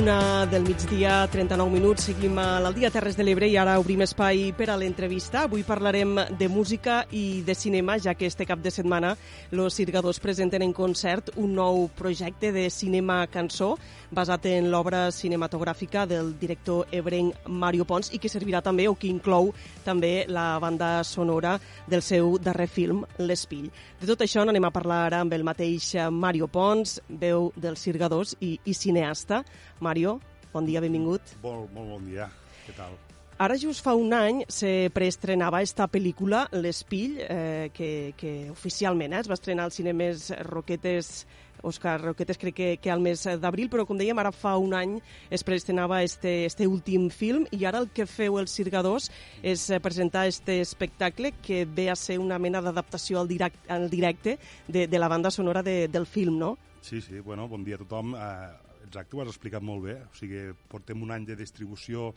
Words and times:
Una 0.00 0.46
del 0.46 0.62
migdia, 0.62 1.26
39 1.28 1.70
minuts, 1.70 2.06
seguim 2.08 2.38
a 2.40 2.56
l'Aldia 2.64 2.88
Terres 2.88 3.18
de 3.18 3.24
l'Ebre 3.26 3.50
i 3.52 3.58
ara 3.60 3.74
obrim 3.76 4.00
espai 4.00 4.46
per 4.56 4.70
a 4.72 4.76
l'entrevista. 4.80 5.42
Avui 5.44 5.60
parlarem 5.60 6.14
de 6.40 6.48
música 6.48 7.02
i 7.12 7.42
de 7.44 7.52
cinema, 7.54 7.98
ja 8.00 8.14
que 8.16 8.24
este 8.24 8.46
cap 8.48 8.62
de 8.64 8.72
setmana 8.72 9.12
los 9.50 9.74
Sirgadors 9.76 10.18
presenten 10.18 10.64
en 10.64 10.72
concert 10.72 11.28
un 11.36 11.52
nou 11.52 11.90
projecte 11.98 12.48
de 12.50 12.70
cinema-cançó 12.72 13.74
basat 14.10 14.48
en 14.48 14.70
l'obra 14.72 15.10
cinematogràfica 15.12 16.06
del 16.08 16.32
director 16.40 16.88
ebrenc 16.90 17.44
Mario 17.46 17.84
Pons 17.84 18.08
i 18.16 18.18
que 18.18 18.32
servirà 18.32 18.62
també, 18.64 18.88
o 18.88 18.96
que 18.96 19.10
inclou 19.12 19.52
també 19.84 20.24
la 20.28 20.58
banda 20.58 21.04
sonora 21.04 21.58
del 21.86 22.00
seu 22.00 22.38
darrer 22.40 22.70
film, 22.72 23.04
L'Espill. 23.18 23.68
De 24.00 24.08
tot 24.08 24.24
això 24.24 24.46
n'anem 24.46 24.64
a 24.64 24.72
parlar 24.72 25.04
ara 25.10 25.20
amb 25.20 25.36
el 25.36 25.44
mateix 25.44 25.92
Mario 26.10 26.48
Pons, 26.48 27.02
veu 27.20 27.52
dels 27.54 27.84
Sirgadors 27.84 28.34
i, 28.40 28.56
i 28.64 28.72
cineasta. 28.74 29.44
Mario, 29.80 29.89
bon 30.52 30.66
dia, 30.66 30.80
benvingut. 30.80 31.36
Molt, 31.42 31.70
molt 31.74 31.96
bon 31.96 32.10
dia. 32.10 32.30
Què 32.66 32.76
tal? 32.76 32.94
Ara 33.40 33.56
just 33.56 33.80
fa 33.80 33.94
un 33.96 34.12
any 34.12 34.42
se 34.52 34.90
preestrenava 34.92 35.62
esta 35.64 35.86
pel·lícula, 35.88 36.42
L'Espill, 36.52 37.14
eh, 37.24 37.70
que, 37.72 38.12
que 38.20 38.50
oficialment 38.52 39.14
eh, 39.16 39.22
es 39.24 39.30
va 39.30 39.38
estrenar 39.38 39.64
als 39.64 39.78
cinemes 39.80 40.26
Roquetes 40.44 41.24
Òscar 41.62 41.98
Roquetes 42.02 42.38
crec 42.40 42.54
que, 42.56 42.68
que 42.80 42.92
al 42.92 43.00
mes 43.04 43.24
d'abril, 43.40 43.68
però 43.72 43.86
com 43.88 43.98
dèiem, 43.98 44.18
ara 44.20 44.32
fa 44.32 44.54
un 44.60 44.74
any 44.76 44.96
es 45.32 45.44
preestrenava 45.44 46.02
este, 46.04 46.44
este 46.44 46.68
últim 46.68 47.08
film 47.12 47.46
i 47.56 47.64
ara 47.68 47.80
el 47.80 47.90
que 47.96 48.06
feu 48.08 48.38
els 48.40 48.52
Sirgadors 48.52 49.10
és 49.42 49.66
eh, 49.70 49.80
presentar 49.80 50.26
este 50.28 50.60
espectacle 50.60 51.32
que 51.40 51.64
ve 51.64 51.90
a 51.90 51.96
ser 51.96 52.18
una 52.20 52.38
mena 52.38 52.60
d'adaptació 52.64 53.20
al, 53.20 53.28
direct, 53.28 53.70
al 53.72 53.88
directe 53.90 54.38
de, 54.68 54.86
de 54.86 54.98
la 54.98 55.08
banda 55.08 55.30
sonora 55.30 55.62
de, 55.62 55.88
del 55.88 56.06
film, 56.06 56.38
no? 56.38 56.56
Sí, 56.80 57.00
sí, 57.00 57.20
bueno, 57.20 57.48
bon 57.48 57.64
dia 57.64 57.76
a 57.76 57.84
tothom. 57.84 58.14
Uh, 58.16 58.69
exacte, 58.90 59.16
ho 59.16 59.22
has 59.22 59.30
explicat 59.30 59.62
molt 59.64 59.84
bé. 59.86 59.96
O 60.10 60.16
sigui, 60.18 60.50
portem 60.70 61.02
un 61.02 61.14
any 61.14 61.26
de 61.28 61.36
distribució 61.38 62.10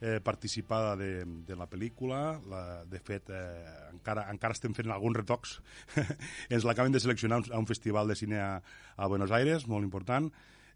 eh, 0.00 0.18
participada 0.24 0.94
de, 1.00 1.24
de 1.48 1.56
la 1.56 1.66
pel·lícula. 1.70 2.20
La, 2.50 2.62
de 2.88 3.00
fet, 3.00 3.32
eh, 3.32 3.88
encara, 3.94 4.28
encara 4.32 4.56
estem 4.56 4.76
fent 4.76 4.92
alguns 4.92 5.16
retocs. 5.18 5.56
Ens 6.52 6.68
l'acaben 6.68 6.94
de 6.94 7.02
seleccionar 7.02 7.40
a 7.48 7.58
un 7.58 7.66
festival 7.66 8.12
de 8.12 8.18
cine 8.20 8.42
a, 8.44 8.52
a 8.96 9.08
Buenos 9.08 9.32
Aires, 9.32 9.66
molt 9.66 9.88
important. 9.88 10.28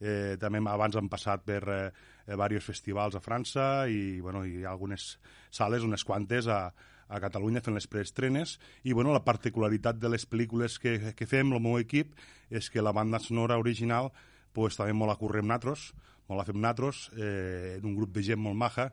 Eh, 0.02 0.34
també 0.42 0.58
abans 0.66 0.96
han 0.98 1.12
passat 1.12 1.44
per 1.46 1.60
eh, 1.70 1.82
diversos 2.26 2.72
festivals 2.72 3.14
a 3.14 3.22
França 3.22 3.86
i, 3.86 4.18
bueno, 4.24 4.42
ha 4.42 4.72
algunes 4.72 5.12
sales, 5.54 5.84
unes 5.86 6.02
quantes, 6.02 6.48
a, 6.50 6.72
a 7.12 7.20
Catalunya 7.20 7.62
fent 7.62 7.76
les 7.76 7.86
preestrenes 7.90 8.56
i 8.88 8.94
bueno, 8.96 9.12
la 9.12 9.22
particularitat 9.22 9.98
de 10.00 10.10
les 10.10 10.24
pel·lícules 10.26 10.78
que, 10.82 11.12
que 11.14 11.28
fem, 11.28 11.52
el 11.52 11.62
meu 11.62 11.78
equip, 11.78 12.16
és 12.50 12.70
que 12.72 12.82
la 12.82 12.94
banda 12.96 13.20
sonora 13.20 13.60
original 13.60 14.10
pues, 14.52 14.76
també 14.78 14.94
molt 14.96 15.12
la 15.12 15.18
correm 15.20 15.48
natros, 15.48 15.90
molt 16.28 16.40
la 16.40 16.46
fem 16.48 16.60
natros, 16.60 17.08
eh, 17.16 17.78
en 17.78 17.88
un 17.88 17.96
grup 17.96 18.12
de 18.14 18.24
gent 18.26 18.40
molt 18.40 18.56
maja, 18.58 18.92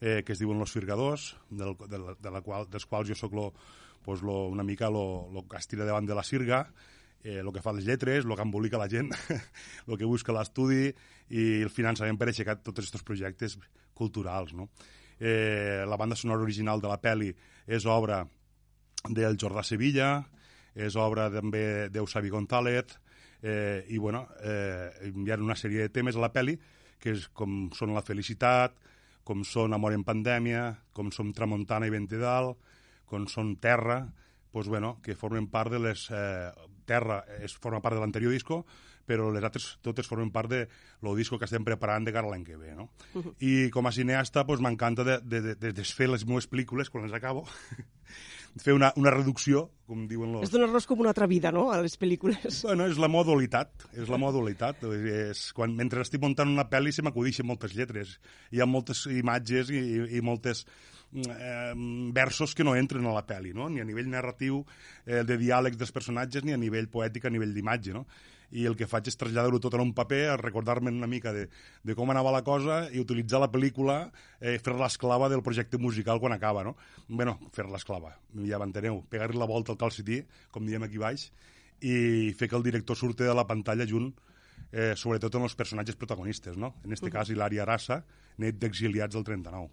eh, 0.00 0.22
que 0.24 0.34
es 0.34 0.38
diuen 0.38 0.58
Los 0.58 0.72
Firgadors, 0.72 1.36
del, 1.50 1.76
de, 1.88 1.98
la, 1.98 2.14
de 2.20 2.30
la 2.30 2.42
qual, 2.42 2.68
dels 2.70 2.86
quals 2.86 3.08
jo 3.08 3.16
sóc 3.18 3.34
lo, 3.34 3.52
pues, 4.04 4.22
lo, 4.22 4.46
una 4.46 4.62
mica 4.62 4.90
lo, 4.90 5.28
lo 5.32 5.46
que 5.48 5.58
estira 5.58 5.84
davant 5.84 6.06
de 6.06 6.14
la 6.14 6.22
sirga, 6.22 6.66
eh, 7.26 7.40
el 7.40 7.52
que 7.52 7.62
fa 7.62 7.74
les 7.74 7.86
lletres, 7.86 8.24
el 8.24 8.36
que 8.36 8.44
embolica 8.44 8.78
la 8.78 8.88
gent, 8.88 9.10
el 9.88 9.98
que 9.98 10.06
busca 10.06 10.34
l'estudi 10.36 10.92
i 11.34 11.46
el 11.64 11.72
finançament 11.74 12.18
per 12.18 12.30
aixecar 12.30 12.60
tots 12.62 12.84
aquests 12.84 13.06
projectes 13.06 13.58
culturals. 13.96 14.54
No? 14.54 14.70
Eh, 15.18 15.82
la 15.88 15.96
banda 15.96 16.16
sonora 16.16 16.44
original 16.44 16.80
de 16.80 16.92
la 16.92 17.00
peli 17.02 17.32
és 17.66 17.86
obra 17.90 18.22
del 19.08 19.38
Jordà 19.40 19.64
Sevilla, 19.64 20.20
és 20.76 20.96
obra 21.00 21.30
també 21.32 21.88
d'Eusabi 21.90 22.30
González, 22.30 22.98
eh, 23.46 23.86
i 23.94 23.98
bueno, 24.02 24.26
eh, 24.42 24.90
hi 25.06 25.30
ha 25.30 25.38
una 25.38 25.54
sèrie 25.54 25.86
de 25.86 25.92
temes 25.94 26.18
a 26.18 26.24
la 26.24 26.32
peli 26.34 26.56
que 26.98 27.12
és 27.14 27.28
com 27.36 27.68
són 27.76 27.94
la 27.94 28.02
felicitat, 28.02 28.74
com 29.26 29.44
són 29.46 29.74
Amor 29.76 29.94
en 29.94 30.02
pandèmia, 30.06 30.68
com 30.96 31.12
són 31.14 31.32
Tramuntana 31.36 31.86
i 31.86 31.92
Ventedal, 31.94 32.54
com 33.06 33.26
són 33.30 33.54
Terra, 33.62 34.00
pues, 34.56 34.68
bueno, 34.68 35.02
que 35.02 35.14
formen 35.14 35.50
part 35.52 35.70
de 35.70 35.78
les... 35.78 36.08
Eh, 36.10 36.50
Terra 36.86 37.26
es 37.42 37.52
forma 37.58 37.82
part 37.82 37.96
de 37.96 38.00
l'anterior 38.00 38.32
disco, 38.32 38.62
però 39.04 39.26
les 39.34 39.44
altres 39.44 39.66
totes 39.84 40.08
formen 40.08 40.30
part 40.32 40.48
de 40.48 40.60
lo 41.04 41.12
disco 41.18 41.36
que 41.36 41.44
estem 41.44 41.66
preparant 41.66 42.06
de 42.06 42.14
cara 42.14 42.30
l'any 42.30 42.44
que 42.46 42.56
ve, 42.56 42.72
no? 42.74 42.88
Uh 43.12 43.22
-huh. 43.22 43.34
I 43.40 43.70
com 43.70 43.86
a 43.86 43.92
cineasta, 43.92 44.46
pues, 44.46 44.60
m'encanta 44.60 45.04
de, 45.04 45.18
de, 45.20 45.40
de, 45.42 45.54
de 45.56 45.72
desfer 45.72 46.08
les 46.08 46.24
meves 46.24 46.48
pel·lícules 46.48 46.88
quan 46.88 47.04
les 47.04 47.12
acabo 47.12 47.44
fer 48.62 48.72
una, 48.72 48.92
una 48.96 49.10
reducció, 49.10 49.70
com 49.84 50.08
diuen 50.08 50.32
los... 50.32 50.44
És 50.44 50.50
donar-nos 50.50 50.86
com 50.86 51.00
una 51.00 51.10
altra 51.10 51.26
vida, 51.26 51.52
no?, 51.52 51.70
a 51.72 51.82
les 51.82 51.98
pel·lícules. 51.98 52.62
Bueno, 52.62 52.86
és 52.86 52.96
la 52.96 53.08
modulitat, 53.08 53.88
és 53.92 54.08
la 54.08 54.16
modulitat. 54.16 54.82
És 54.84 55.52
quan, 55.52 55.76
mentre 55.76 56.00
estic 56.00 56.22
muntant 56.22 56.48
una 56.48 56.70
pel·li 56.70 56.92
se 56.92 57.02
m'acudixen 57.02 57.46
moltes 57.46 57.74
lletres. 57.74 58.20
Hi 58.52 58.60
ha 58.60 58.66
moltes 58.66 59.06
imatges 59.06 59.68
i, 59.68 59.76
i, 59.76 60.16
i 60.16 60.20
moltes 60.22 60.64
eh, 61.16 61.74
versos 62.12 62.54
que 62.54 62.64
no 62.64 62.76
entren 62.76 63.06
a 63.06 63.14
la 63.16 63.24
pel·li, 63.26 63.52
no? 63.56 63.68
ni 63.72 63.80
a 63.80 63.88
nivell 63.88 64.08
narratiu 64.12 64.62
eh, 65.04 65.22
de 65.24 65.36
diàlegs 65.40 65.78
dels 65.80 65.92
personatges, 65.92 66.44
ni 66.44 66.54
a 66.54 66.60
nivell 66.60 66.88
poètic, 66.92 67.26
a 67.26 67.32
nivell 67.32 67.54
d'imatge. 67.56 67.94
No? 67.96 68.06
i 68.54 68.62
el 68.68 68.76
que 68.78 68.86
faig 68.86 69.08
és 69.10 69.16
traslladar-ho 69.18 69.58
tot 69.58 69.74
en 69.74 69.82
un 69.82 69.92
paper, 69.96 70.20
a 70.30 70.36
recordar-me 70.38 70.92
una 70.94 71.08
mica 71.10 71.32
de, 71.34 71.48
de 71.82 71.96
com 71.98 72.12
anava 72.12 72.30
la 72.30 72.44
cosa 72.46 72.84
i 72.94 73.00
utilitzar 73.02 73.40
la 73.42 73.50
pel·lícula, 73.50 73.96
eh, 74.38 74.54
fer 74.62 74.76
l'esclava 74.78 75.26
del 75.32 75.42
projecte 75.42 75.80
musical 75.82 76.20
quan 76.22 76.36
acaba, 76.36 76.62
no? 76.62 76.76
bueno, 77.08 77.40
fer 77.56 77.66
l'esclava, 77.66 78.14
ja 78.46 78.60
m'enteneu, 78.62 79.02
pegar-li 79.10 79.40
la 79.40 79.50
volta 79.50 79.74
al 79.74 79.80
calcití, 79.80 80.22
com 80.54 80.66
diem 80.66 80.86
aquí 80.86 81.02
baix, 81.02 81.32
i 81.82 82.30
fer 82.38 82.48
que 82.48 82.56
el 82.56 82.64
director 82.64 82.96
surti 82.96 83.26
de 83.26 83.34
la 83.34 83.48
pantalla 83.50 83.88
junt 83.88 84.12
eh, 84.72 84.94
sobretot 84.96 85.34
en 85.36 85.46
els 85.46 85.56
personatges 85.58 85.98
protagonistes, 85.98 86.56
no? 86.56 86.74
En 86.84 86.92
este 86.92 87.06
uh 87.06 87.10
-huh. 87.10 87.12
cas, 87.18 87.30
Hilari 87.30 87.58
Arassa, 87.58 88.04
net 88.42 88.58
d'exiliats 88.60 89.14
del 89.16 89.24
39. 89.24 89.68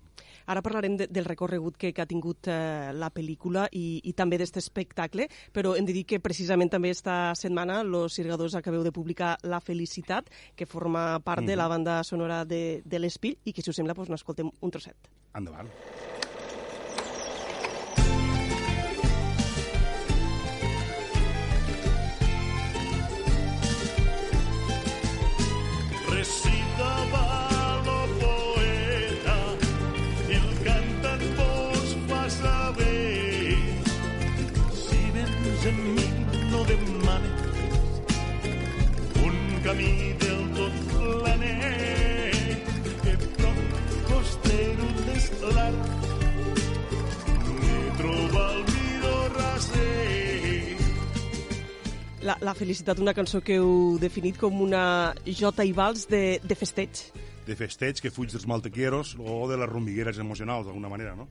Ara 0.46 0.62
parlarem 0.62 0.98
de, 1.00 1.08
del 1.08 1.26
recorregut 1.26 1.78
que, 1.80 1.94
que 1.96 2.04
ha 2.04 2.10
tingut 2.10 2.50
eh, 2.52 2.92
la 2.96 3.10
pel·lícula 3.16 3.68
i, 3.72 4.02
i 4.04 4.14
també 4.18 4.40
d'aquest 4.40 4.60
espectacle, 4.60 5.30
però 5.56 5.76
hem 5.78 5.88
de 5.88 5.96
dir 5.96 6.04
que 6.10 6.20
precisament 6.24 6.72
també 6.74 6.92
esta 6.92 7.34
setmana 7.40 7.82
los 7.88 8.18
Sirgadors 8.18 8.58
acabeu 8.60 8.84
de 8.84 8.92
publicar 8.92 9.38
La 9.44 9.62
Felicitat, 9.64 10.30
que 10.56 10.66
forma 10.66 11.20
part 11.24 11.42
uh 11.42 11.44
-huh. 11.44 11.48
de 11.48 11.56
la 11.56 11.68
banda 11.68 12.04
sonora 12.04 12.44
de, 12.46 12.82
de 12.86 13.00
l'Espill, 13.00 13.38
i 13.44 13.54
que, 13.54 13.62
si 13.62 13.70
us 13.70 13.76
sembla, 13.76 13.94
doncs, 13.94 14.10
n'escoltem 14.10 14.52
un 14.60 14.72
trosset. 14.72 14.98
Endavant. 15.34 15.70
recitava 15.70 16.23
camí 39.64 40.14
del 40.20 40.42
tot 40.58 40.74
planer 40.92 42.32
que 43.04 43.14
prop 43.38 43.60
costero 44.10 44.88
d'eslar 45.08 45.72
me 47.62 47.78
troba 48.02 48.44
el 48.50 48.62
millor 48.74 49.38
raser 49.38 50.76
La, 52.28 52.38
la 52.44 52.54
felicitat, 52.56 53.00
una 53.00 53.16
cançó 53.16 53.40
que 53.44 53.56
heu 53.62 53.98
definit 54.04 54.40
com 54.40 54.62
una 54.64 55.14
jota 55.28 55.64
i 55.64 55.72
vals 55.76 56.06
de, 56.12 56.40
de 56.44 56.60
festeig. 56.60 57.08
De 57.48 57.56
festeig 57.60 58.00
que 58.04 58.12
fuig 58.12 58.36
dels 58.36 58.48
maltequieros 58.48 59.16
o 59.20 59.42
de 59.48 59.60
les 59.60 59.72
romigueres 59.72 60.20
emocionals, 60.20 60.68
d'alguna 60.68 60.92
manera, 60.92 61.16
no? 61.20 61.28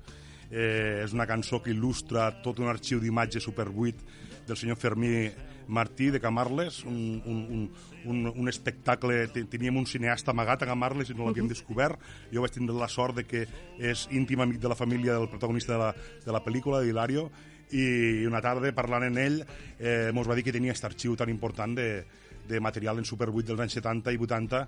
Eh, 0.53 1.01
és 1.05 1.13
una 1.17 1.25
cançó 1.29 1.63
que 1.65 1.73
il·lustra 1.73 2.29
tot 2.45 2.61
un 2.61 2.69
arxiu 2.69 3.01
d'imatge 3.01 3.41
superbuit 3.41 4.05
del 4.45 4.57
senyor 4.61 4.77
Fermí 4.77 5.31
Martí 5.69 6.11
de 6.11 6.21
Camarles, 6.21 6.85
un, 6.85 7.23
un, 7.25 7.39
un, 7.51 7.71
un, 8.05 8.33
un 8.35 8.49
espectacle, 8.49 9.29
teníem 9.29 9.77
un 9.77 9.87
cineasta 9.87 10.33
amagat 10.33 10.63
a 10.63 10.71
Camarles 10.73 11.11
i 11.11 11.15
no 11.15 11.27
l'havíem 11.27 11.47
uh 11.47 11.51
-huh. 11.51 11.55
descobert, 11.55 11.99
jo 12.33 12.43
vaig 12.43 12.53
tindre 12.53 12.75
la 12.75 12.89
sort 12.89 13.17
de 13.17 13.25
que 13.25 13.47
és 13.79 14.09
íntim 14.11 14.41
amic 14.41 14.59
de 14.59 14.69
la 14.69 14.75
família 14.75 15.15
del 15.15 15.29
protagonista 15.29 15.73
de 15.73 15.79
la, 15.79 15.95
de 16.25 16.33
la 16.33 16.45
pel·lícula, 16.45 16.81
d'Hilario, 16.81 17.31
i 17.73 18.27
una 18.27 18.41
tarda 18.41 18.73
parlant 18.73 19.05
en 19.05 19.19
ell 19.19 19.39
eh, 19.79 20.11
mos 20.13 20.29
va 20.29 20.35
dir 20.35 20.45
que 20.45 20.53
tenia 20.53 20.73
aquest 20.73 20.85
arxiu 20.85 21.17
tan 21.17 21.31
important 21.33 21.75
de, 21.75 22.05
de 22.49 22.61
material 22.61 22.99
en 22.99 23.05
Super 23.05 23.31
8 23.31 23.47
dels 23.49 23.61
anys 23.65 23.79
70 23.79 24.13
i 24.13 24.19
80 24.19 24.63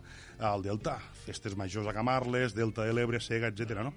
al 0.50 0.62
Delta, 0.62 0.98
festes 1.26 1.56
majors 1.56 1.88
a 1.90 1.94
Camarles, 1.96 2.54
Delta 2.54 2.86
de 2.86 2.94
l'Ebre, 2.94 3.20
Sega, 3.20 3.50
etc. 3.52 3.82
No? 3.82 3.92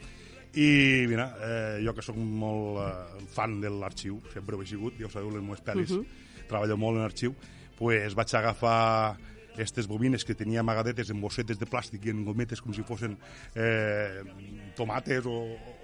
I 0.58 1.06
mira, 1.10 1.28
eh, 1.44 1.82
jo 1.86 1.94
que 1.94 2.06
sóc 2.06 2.18
molt 2.18 2.82
eh, 2.84 3.26
fan 3.34 3.60
de 3.62 3.72
l'arxiu, 3.72 4.22
sempre 4.34 4.58
ho 4.58 4.64
he 4.64 4.70
sigut, 4.70 4.98
ja 5.00 5.08
ho 5.08 5.14
sabeu, 5.14 5.32
les 5.36 5.44
meves 5.44 5.64
pel·lis, 5.64 5.92
uh 5.92 6.02
-huh. 6.02 6.26
Treballo 6.50 6.78
molt 6.80 7.00
en 7.00 7.08
arxiu, 7.08 7.36
pues 7.78 8.16
vaig 8.18 8.34
agafar 8.36 9.18
aquestes 9.58 9.88
bobines 9.90 10.22
que 10.22 10.36
tenia 10.38 10.62
amagadetes 10.62 11.10
en 11.10 11.22
bossetes 11.22 11.58
de 11.58 11.66
plàstic 11.66 12.06
i 12.06 12.14
en 12.14 12.22
gometes 12.28 12.62
com 12.62 12.76
si 12.78 12.86
fossin 12.86 13.16
eh, 13.58 14.22
tomates 14.78 15.26
o, 15.26 15.38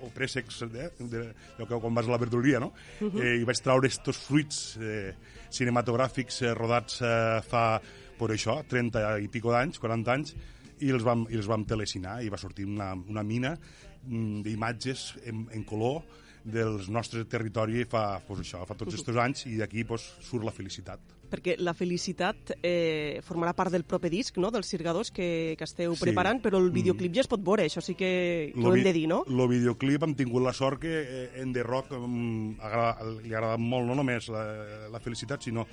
o 0.05 0.09
préssecs 0.13 0.61
eh, 0.67 0.69
de, 0.69 0.89
de, 1.09 1.23
de, 1.57 1.67
quan 1.73 1.97
vas 1.97 2.05
a 2.05 2.13
la 2.13 2.21
verduleria, 2.21 2.61
no? 2.61 2.73
Uh 3.01 3.09
-huh. 3.09 3.23
eh, 3.23 3.41
I 3.41 3.43
vaig 3.49 3.61
traure 3.65 3.87
estos 3.87 4.17
fruits 4.17 4.77
eh, 4.77 5.15
cinematogràfics 5.49 6.41
eh, 6.43 6.53
rodats 6.53 7.01
eh, 7.01 7.41
fa, 7.41 7.81
per 8.19 8.29
això, 8.29 8.61
30 8.67 9.19
i 9.19 9.27
pico 9.27 9.51
d'anys, 9.51 9.79
40 9.79 10.13
anys, 10.13 10.35
i 10.79 10.91
els 10.91 11.03
vam, 11.03 11.25
i 11.29 11.35
els 11.35 11.47
vam 11.47 11.65
telecinar 11.65 12.21
i 12.23 12.29
va 12.29 12.37
sortir 12.37 12.65
una, 12.65 12.93
una 12.93 13.23
mina 13.23 13.57
mm, 14.05 14.41
d'imatges 14.43 15.15
en, 15.25 15.47
en 15.51 15.63
color 15.63 16.03
dels 16.43 16.89
nostres 16.91 17.27
territori 17.31 17.85
fa, 17.89 18.19
pues 18.27 18.43
això, 18.43 18.63
fa 18.67 18.75
tots 18.75 18.95
aquests 18.97 19.19
anys 19.23 19.45
i 19.47 19.57
d'aquí 19.59 19.85
pues, 19.87 20.05
surt 20.23 20.43
la 20.43 20.51
felicitat. 20.51 20.99
Perquè 21.33 21.55
la 21.57 21.73
felicitat 21.73 22.53
eh, 22.59 23.21
formarà 23.25 23.55
part 23.57 23.73
del 23.73 23.87
proper 23.89 24.11
disc, 24.13 24.37
no?, 24.37 24.51
dels 24.53 24.69
Sirgadors 24.69 25.09
que, 25.09 25.55
que 25.57 25.65
esteu 25.65 25.95
sí. 25.95 26.03
preparant, 26.03 26.43
però 26.43 26.59
el 26.61 26.69
videoclip 26.75 27.15
ja 27.15 27.23
es 27.23 27.31
pot 27.31 27.41
veure, 27.41 27.65
això 27.65 27.81
sí 27.81 27.95
que, 27.97 28.51
que 28.53 28.61
ho 28.61 28.75
hem 28.75 28.83
de 28.85 28.93
dir, 28.93 29.07
no? 29.09 29.23
El 29.25 29.47
videoclip 29.49 30.05
hem 30.05 30.13
tingut 30.19 30.45
la 30.45 30.53
sort 30.53 30.83
que 30.83 30.93
eh, 31.01 31.25
en 31.41 31.55
The 31.55 31.63
Rock 31.65 31.95
um, 31.97 32.53
agrada, 32.59 33.09
li 33.23 33.33
ha 33.33 33.39
agradat 33.39 33.63
molt, 33.63 33.89
no 33.89 33.97
només 33.97 34.29
la, 34.33 34.45
la 34.93 35.01
felicitat, 35.01 35.41
sinó 35.47 35.65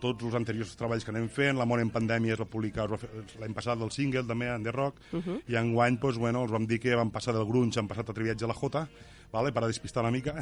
tots 0.00 0.24
els 0.24 0.36
anteriors 0.38 0.72
treballs 0.78 1.04
que 1.04 1.12
anem 1.12 1.28
fent, 1.32 1.58
L'amor 1.58 1.82
en 1.82 1.90
pandèmia 1.92 2.36
es 2.36 2.40
va 2.40 2.48
publicar 2.48 2.86
l'any 2.88 3.56
passat 3.56 3.80
del 3.80 3.90
single 3.94 4.24
també, 4.28 4.48
en 4.52 4.64
The 4.64 4.72
Rock, 4.72 5.00
uh 5.12 5.20
-huh. 5.20 5.40
i 5.48 5.56
enguany 5.56 5.98
pues, 5.98 6.16
bueno, 6.16 6.42
els 6.42 6.52
vam 6.52 6.66
dir 6.66 6.80
que 6.80 6.94
vam 6.94 7.10
passar 7.10 7.34
del 7.34 7.46
grunge, 7.46 7.78
han 7.80 7.88
passat 7.88 8.08
a 8.08 8.14
Triviatge 8.14 8.44
a 8.44 8.48
la 8.48 8.54
Jota, 8.54 8.88
vale? 9.32 9.52
per 9.52 9.64
a 9.64 9.70
despistar 9.70 10.02
una 10.02 10.12
mica, 10.14 10.34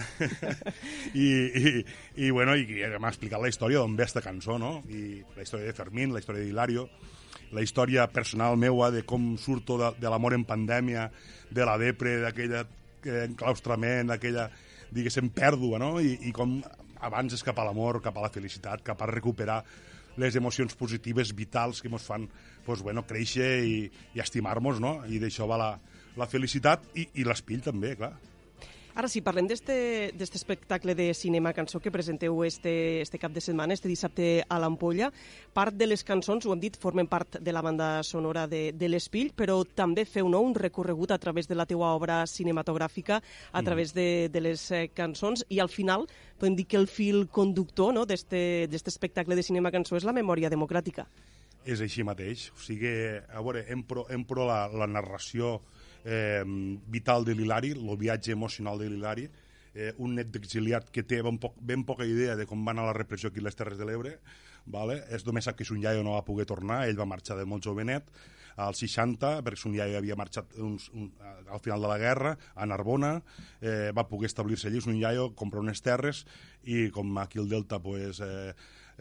I, 1.15 1.29
i, 1.29 1.85
i, 2.17 2.31
bueno, 2.31 2.57
i, 2.57 2.81
i 2.81 2.91
m'ha 2.99 3.13
explicat 3.13 3.43
la 3.43 3.51
història 3.53 3.83
d'on 3.83 3.97
ve 3.97 4.07
aquesta 4.07 4.25
cançó, 4.25 4.59
no? 4.59 4.79
I 4.89 5.23
la 5.37 5.45
història 5.45 5.69
de 5.69 5.77
Fermín, 5.77 6.13
la 6.13 6.23
història 6.23 6.45
d'Hilario, 6.45 6.89
la 7.53 7.65
història 7.65 8.09
personal 8.13 8.57
meua 8.61 8.91
de 8.93 9.05
com 9.09 9.37
surto 9.41 9.79
de, 9.81 9.93
de 10.01 10.11
l'amor 10.11 10.37
en 10.37 10.45
pandèmia, 10.49 11.09
de 11.51 11.65
la 11.65 11.79
depre, 11.81 12.19
d'aquella 12.25 12.65
eh, 13.05 13.25
enclaustrament, 13.27 14.13
d'aquella, 14.13 14.49
diguéssim, 14.93 15.31
pèrdua, 15.37 15.81
no? 15.81 15.97
I, 16.01 16.17
i 16.29 16.33
com 16.37 16.59
abans 17.05 17.37
és 17.37 17.45
cap 17.47 17.59
a 17.59 17.67
l'amor, 17.69 18.03
cap 18.05 18.17
a 18.19 18.25
la 18.27 18.33
felicitat, 18.33 18.83
cap 18.85 19.01
a 19.03 19.11
recuperar 19.11 19.63
les 20.19 20.35
emocions 20.37 20.75
positives, 20.75 21.31
vitals, 21.37 21.81
que 21.81 21.89
ens 21.89 22.03
fan 22.05 22.27
pues, 22.67 22.83
bueno, 22.83 23.05
créixer 23.07 23.53
i, 23.65 23.77
i 24.17 24.23
estimar-nos, 24.25 24.81
no? 24.83 24.99
I 25.07 25.21
d'això 25.23 25.47
va 25.47 25.61
la, 25.61 25.71
la 26.19 26.27
felicitat 26.27 26.91
i, 26.99 27.07
i 27.23 27.27
l'espill 27.29 27.63
també, 27.65 27.95
clar. 27.97 28.17
Ara 28.99 29.07
sí, 29.07 29.21
parlem 29.23 29.47
d'este 29.47 29.75
d'este 30.19 30.41
espectacle 30.41 30.97
de 30.99 31.13
cinema 31.15 31.53
cançó 31.55 31.79
que 31.79 31.93
presenteu 31.95 32.41
este, 32.43 33.01
este 33.01 33.21
cap 33.23 33.31
de 33.31 33.41
setmana, 33.41 33.77
este 33.77 33.87
dissabte 33.87 34.43
a 34.43 34.59
l'Ampolla. 34.59 35.13
Part 35.55 35.77
de 35.79 35.87
les 35.87 36.03
cançons, 36.03 36.43
ho 36.43 36.51
hem 36.51 36.59
dit, 36.59 36.75
formen 36.83 37.07
part 37.07 37.39
de 37.39 37.55
la 37.55 37.63
banda 37.63 38.03
sonora 38.03 38.49
de, 38.51 38.73
de 38.75 38.89
l'Espill, 38.91 39.31
però 39.39 39.61
també 39.63 40.03
feu 40.03 40.27
no, 40.27 40.43
un 40.43 40.59
recorregut 40.59 41.15
a 41.15 41.21
través 41.23 41.47
de 41.47 41.55
la 41.55 41.69
teua 41.71 41.93
obra 41.95 42.25
cinematogràfica, 42.27 43.23
a 43.53 43.63
través 43.63 43.95
de, 43.95 44.27
de 44.35 44.43
les 44.43 44.67
eh, 44.73 44.89
cançons, 44.91 45.47
i 45.49 45.63
al 45.63 45.71
final 45.71 46.11
podem 46.35 46.59
dir 46.59 46.67
que 46.67 46.83
el 46.83 46.91
fil 46.91 47.29
conductor 47.31 47.95
no, 47.95 48.03
d'este 48.03 48.67
d'este 48.67 48.91
espectacle 48.91 49.39
de 49.39 49.47
cinema 49.47 49.71
cançó 49.71 49.95
és 49.95 50.11
la 50.11 50.17
memòria 50.17 50.51
democràtica. 50.51 51.07
és 51.69 51.81
així 51.85 52.03
mateix. 52.03 52.51
O 52.57 52.59
sigui, 52.65 52.91
a 53.31 53.43
veure, 53.45 53.63
em 53.71 53.83
pro, 53.85 54.09
pro 54.27 54.47
la, 54.49 54.67
la 54.73 54.87
narració 54.91 55.61
eh, 56.05 56.45
vital 56.87 57.25
de 57.25 57.35
l'Hilari, 57.35 57.75
el 57.77 57.97
viatge 57.99 58.33
emocional 58.33 58.79
de 58.79 58.89
l'Hilari, 58.91 59.29
eh, 59.75 59.93
un 59.99 60.17
net 60.19 60.31
d'exiliat 60.35 60.91
que 60.91 61.05
té 61.07 61.21
ben, 61.23 61.39
poc, 61.39 61.59
ben 61.61 61.85
poca 61.87 62.07
idea 62.09 62.37
de 62.37 62.47
com 62.47 62.65
va 62.67 62.75
anar 62.75 62.89
la 62.89 62.97
repressió 62.97 63.31
aquí 63.31 63.43
a 63.43 63.47
les 63.47 63.59
Terres 63.59 63.79
de 63.79 63.87
l'Ebre, 63.87 64.19
vale? 64.67 65.03
és 65.15 65.25
només 65.27 65.47
sap 65.47 65.57
que 65.59 65.67
son 65.69 65.81
iaio 65.83 66.03
no 66.05 66.17
va 66.17 66.27
poder 66.27 66.47
tornar, 66.47 66.85
ell 66.89 66.99
va 66.99 67.09
marxar 67.09 67.39
de 67.39 67.47
molt 67.49 67.65
jovenet, 67.65 68.11
als 68.59 68.81
60, 68.83 69.37
perquè 69.47 69.61
son 69.61 69.77
iaio 69.77 70.01
havia 70.01 70.17
marxat 70.19 70.57
uns, 70.59 70.89
un, 70.91 71.13
al 71.47 71.63
final 71.63 71.85
de 71.85 71.93
la 71.93 71.99
guerra, 72.03 72.35
a 72.59 72.67
Narbona, 72.67 73.21
eh, 73.61 73.93
va 73.95 74.09
poder 74.11 74.27
establir-se 74.27 74.69
allí, 74.69 74.83
son 74.83 74.99
iaio 74.99 75.31
compra 75.39 75.63
unes 75.63 75.83
terres, 75.83 76.25
i 76.67 76.89
com 76.91 77.15
aquí 77.23 77.39
al 77.39 77.49
Delta, 77.49 77.79
pues, 77.79 78.19
eh, 78.21 78.55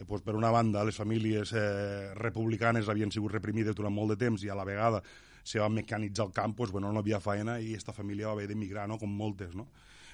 pues, 0.06 0.22
per 0.22 0.36
una 0.38 0.52
banda, 0.54 0.84
les 0.86 0.96
famílies 0.96 1.52
eh, 1.58 2.14
republicanes 2.14 2.88
havien 2.88 3.10
sigut 3.10 3.34
reprimides 3.34 3.74
durant 3.74 3.94
molt 3.94 4.14
de 4.14 4.20
temps 4.22 4.46
i 4.46 4.52
a 4.52 4.58
la 4.58 4.68
vegada 4.68 5.02
se 5.48 5.62
va 5.62 5.68
mecanitzar 5.72 6.26
el 6.26 6.32
camp, 6.36 6.56
pues, 6.56 6.70
bueno, 6.70 6.92
no 6.92 7.00
havia 7.00 7.20
feina 7.24 7.56
i 7.64 7.72
esta 7.72 7.94
família 7.96 8.28
va 8.28 8.36
haver 8.36 8.50
d'emigrar, 8.50 8.84
no? 8.88 8.98
com 9.00 9.08
moltes, 9.08 9.54
no? 9.56 9.70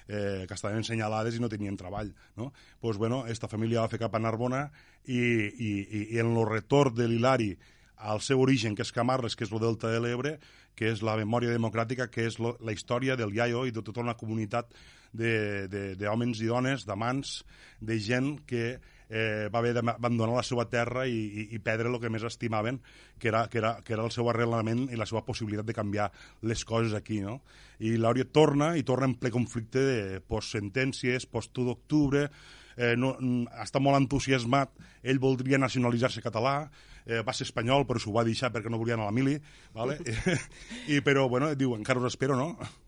eh, 0.07 0.45
que 0.47 0.55
estaven 0.55 0.85
senyalades 0.87 1.35
i 1.35 1.41
no 1.43 1.49
tenien 1.51 1.75
treball. 1.75 2.13
No? 2.37 2.53
Pues, 2.79 2.97
bueno, 2.97 3.25
esta 3.27 3.49
família 3.51 3.83
va 3.83 3.91
fer 3.91 3.99
cap 3.99 4.15
a 4.15 4.21
Narbona 4.23 4.69
i, 5.03 5.19
i, 5.19 5.71
i, 5.83 6.03
en 6.23 6.31
el 6.37 6.45
retorn 6.47 6.95
de 6.95 7.09
l'Hilari 7.11 7.51
al 7.97 8.23
seu 8.23 8.39
origen, 8.39 8.75
que 8.79 8.85
és 8.87 8.93
Camarles, 8.95 9.35
que 9.35 9.43
és 9.47 9.51
el 9.51 9.63
Delta 9.63 9.91
de 9.91 9.99
l'Ebre, 10.03 10.37
que 10.75 10.91
és 10.91 11.03
la 11.03 11.15
memòria 11.19 11.51
democràtica, 11.51 12.07
que 12.11 12.29
és 12.29 12.39
lo, 12.39 12.55
la 12.63 12.75
història 12.75 13.15
del 13.19 13.35
iaio 13.35 13.65
i 13.67 13.75
de 13.75 13.83
tota 13.83 14.03
una 14.03 14.15
comunitat 14.19 14.71
d'homes 15.15 16.41
i 16.43 16.47
dones, 16.47 16.83
d'amants, 16.87 17.37
de 17.79 17.99
gent 17.99 18.37
que 18.47 18.77
eh, 19.09 19.47
va 19.53 19.59
haver 19.59 19.73
d'abandonar 19.77 20.35
la 20.37 20.45
seva 20.45 20.65
terra 20.71 21.05
i, 21.07 21.15
i, 21.15 21.47
i 21.55 21.59
perdre 21.63 21.91
el 21.91 21.99
que 22.01 22.11
més 22.11 22.25
estimaven, 22.27 22.79
que 23.19 23.29
era, 23.31 23.45
que, 23.51 23.59
era, 23.61 23.75
que 23.85 23.95
era 23.97 24.05
el 24.05 24.13
seu 24.15 24.29
arrelament 24.31 24.87
i 24.89 24.99
la 24.99 25.07
seva 25.09 25.25
possibilitat 25.27 25.67
de 25.67 25.77
canviar 25.77 26.09
les 26.43 26.65
coses 26.65 26.95
aquí, 26.97 27.21
no? 27.23 27.39
I 27.79 27.95
l'Àurea 27.99 28.27
torna, 28.31 28.73
i 28.79 28.83
torna 28.87 29.09
en 29.09 29.17
ple 29.19 29.31
conflicte 29.33 29.83
de 29.83 30.21
post-sentències, 30.23 31.27
post-1 31.29 31.69
d'octubre, 31.69 32.27
eh, 32.75 32.95
no, 32.99 33.15
mm, 33.19 33.51
està 33.65 33.81
molt 33.83 33.99
entusiasmat, 33.99 34.71
ell 35.03 35.21
voldria 35.23 35.59
nacionalitzar-se 35.61 36.23
català, 36.23 36.57
eh, 37.05 37.21
va 37.21 37.33
ser 37.33 37.47
espanyol, 37.47 37.85
però 37.85 38.01
s'ho 38.01 38.15
va 38.15 38.25
deixar 38.27 38.51
perquè 38.53 38.71
no 38.71 38.79
volia 38.81 38.97
anar 38.97 39.09
a 39.09 39.11
la 39.11 39.15
mili, 39.15 39.37
vale? 39.73 39.99
I, 40.91 41.01
però, 41.05 41.29
bueno, 41.29 41.53
diu, 41.55 41.75
encara 41.77 42.01
us 42.01 42.13
espero, 42.13 42.35
no? 42.39 42.84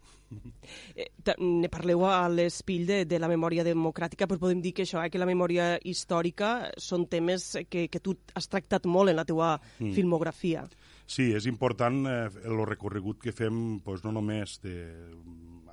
Eh, 0.98 1.08
ne 1.40 1.70
parleu 1.72 2.04
a 2.08 2.28
l'espill 2.28 2.86
de, 2.88 2.98
de 3.08 3.20
la 3.20 3.30
memòria 3.32 3.64
democràtica, 3.64 4.28
però 4.28 4.42
podem 4.42 4.60
dir 4.64 4.74
que 4.76 4.84
això, 4.84 5.00
eh, 5.04 5.12
que 5.14 5.22
la 5.22 5.28
memòria 5.30 5.76
històrica 5.88 6.72
són 6.82 7.06
temes 7.08 7.46
que, 7.70 7.88
que 7.92 8.02
tu 8.04 8.18
has 8.36 8.50
tractat 8.52 8.88
molt 8.90 9.14
en 9.14 9.20
la 9.20 9.26
teua 9.28 9.54
mm. 9.58 9.94
filmografia. 9.96 10.66
Sí, 11.08 11.30
és 11.38 11.48
important 11.48 12.02
eh, 12.10 12.18
el 12.44 12.60
recorregut 12.68 13.22
que 13.24 13.36
fem 13.36 13.80
pues, 13.86 14.04
no 14.04 14.12
només 14.16 14.58
de, 14.66 14.76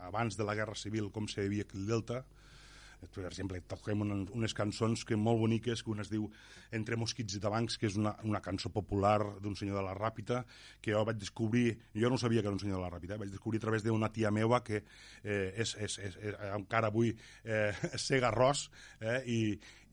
abans 0.07 0.39
de 0.39 0.47
la 0.47 0.55
Guerra 0.55 0.79
Civil, 0.79 1.11
com 1.11 1.27
se 1.31 1.49
vivia 1.49 1.67
al 1.73 1.89
Delta, 1.91 2.23
per 3.13 3.27
exemple, 3.29 3.61
toquem 3.69 4.05
una, 4.05 4.17
unes 4.37 4.55
cançons 4.57 5.05
que 5.05 5.19
molt 5.21 5.41
boniques, 5.43 5.83
que 5.83 5.93
una 5.93 6.05
es 6.07 6.13
diu 6.13 6.31
Entre 6.75 6.97
mosquits 6.99 7.37
i 7.37 7.41
tabancs, 7.43 7.77
que 7.79 7.87
és 7.87 7.99
una, 8.01 8.15
una 8.27 8.41
cançó 8.43 8.71
popular 8.75 9.19
d'un 9.43 9.55
senyor 9.55 9.77
de 9.79 9.85
la 9.87 9.93
Ràpita, 9.95 10.41
que 10.83 10.91
jo 10.95 11.05
vaig 11.07 11.21
descobrir, 11.21 11.77
jo 11.95 12.11
no 12.11 12.19
sabia 12.19 12.43
que 12.43 12.51
era 12.51 12.57
un 12.57 12.63
senyor 12.63 12.81
de 12.81 12.83
la 12.83 12.91
Ràpita, 12.91 13.15
eh? 13.15 13.21
vaig 13.21 13.31
descobrir 13.31 13.61
a 13.61 13.67
través 13.67 13.85
d'una 13.85 14.11
tia 14.11 14.33
meva 14.35 14.63
que 14.67 14.81
eh, 14.81 15.53
és, 15.55 15.77
és, 15.77 15.99
és, 16.09 16.19
és, 16.19 16.41
encara 16.57 16.91
avui 16.91 17.13
eh, 17.45 17.71
sega 18.09 18.33
arròs, 18.33 18.67
eh, 19.01 19.21
i, 19.31 19.39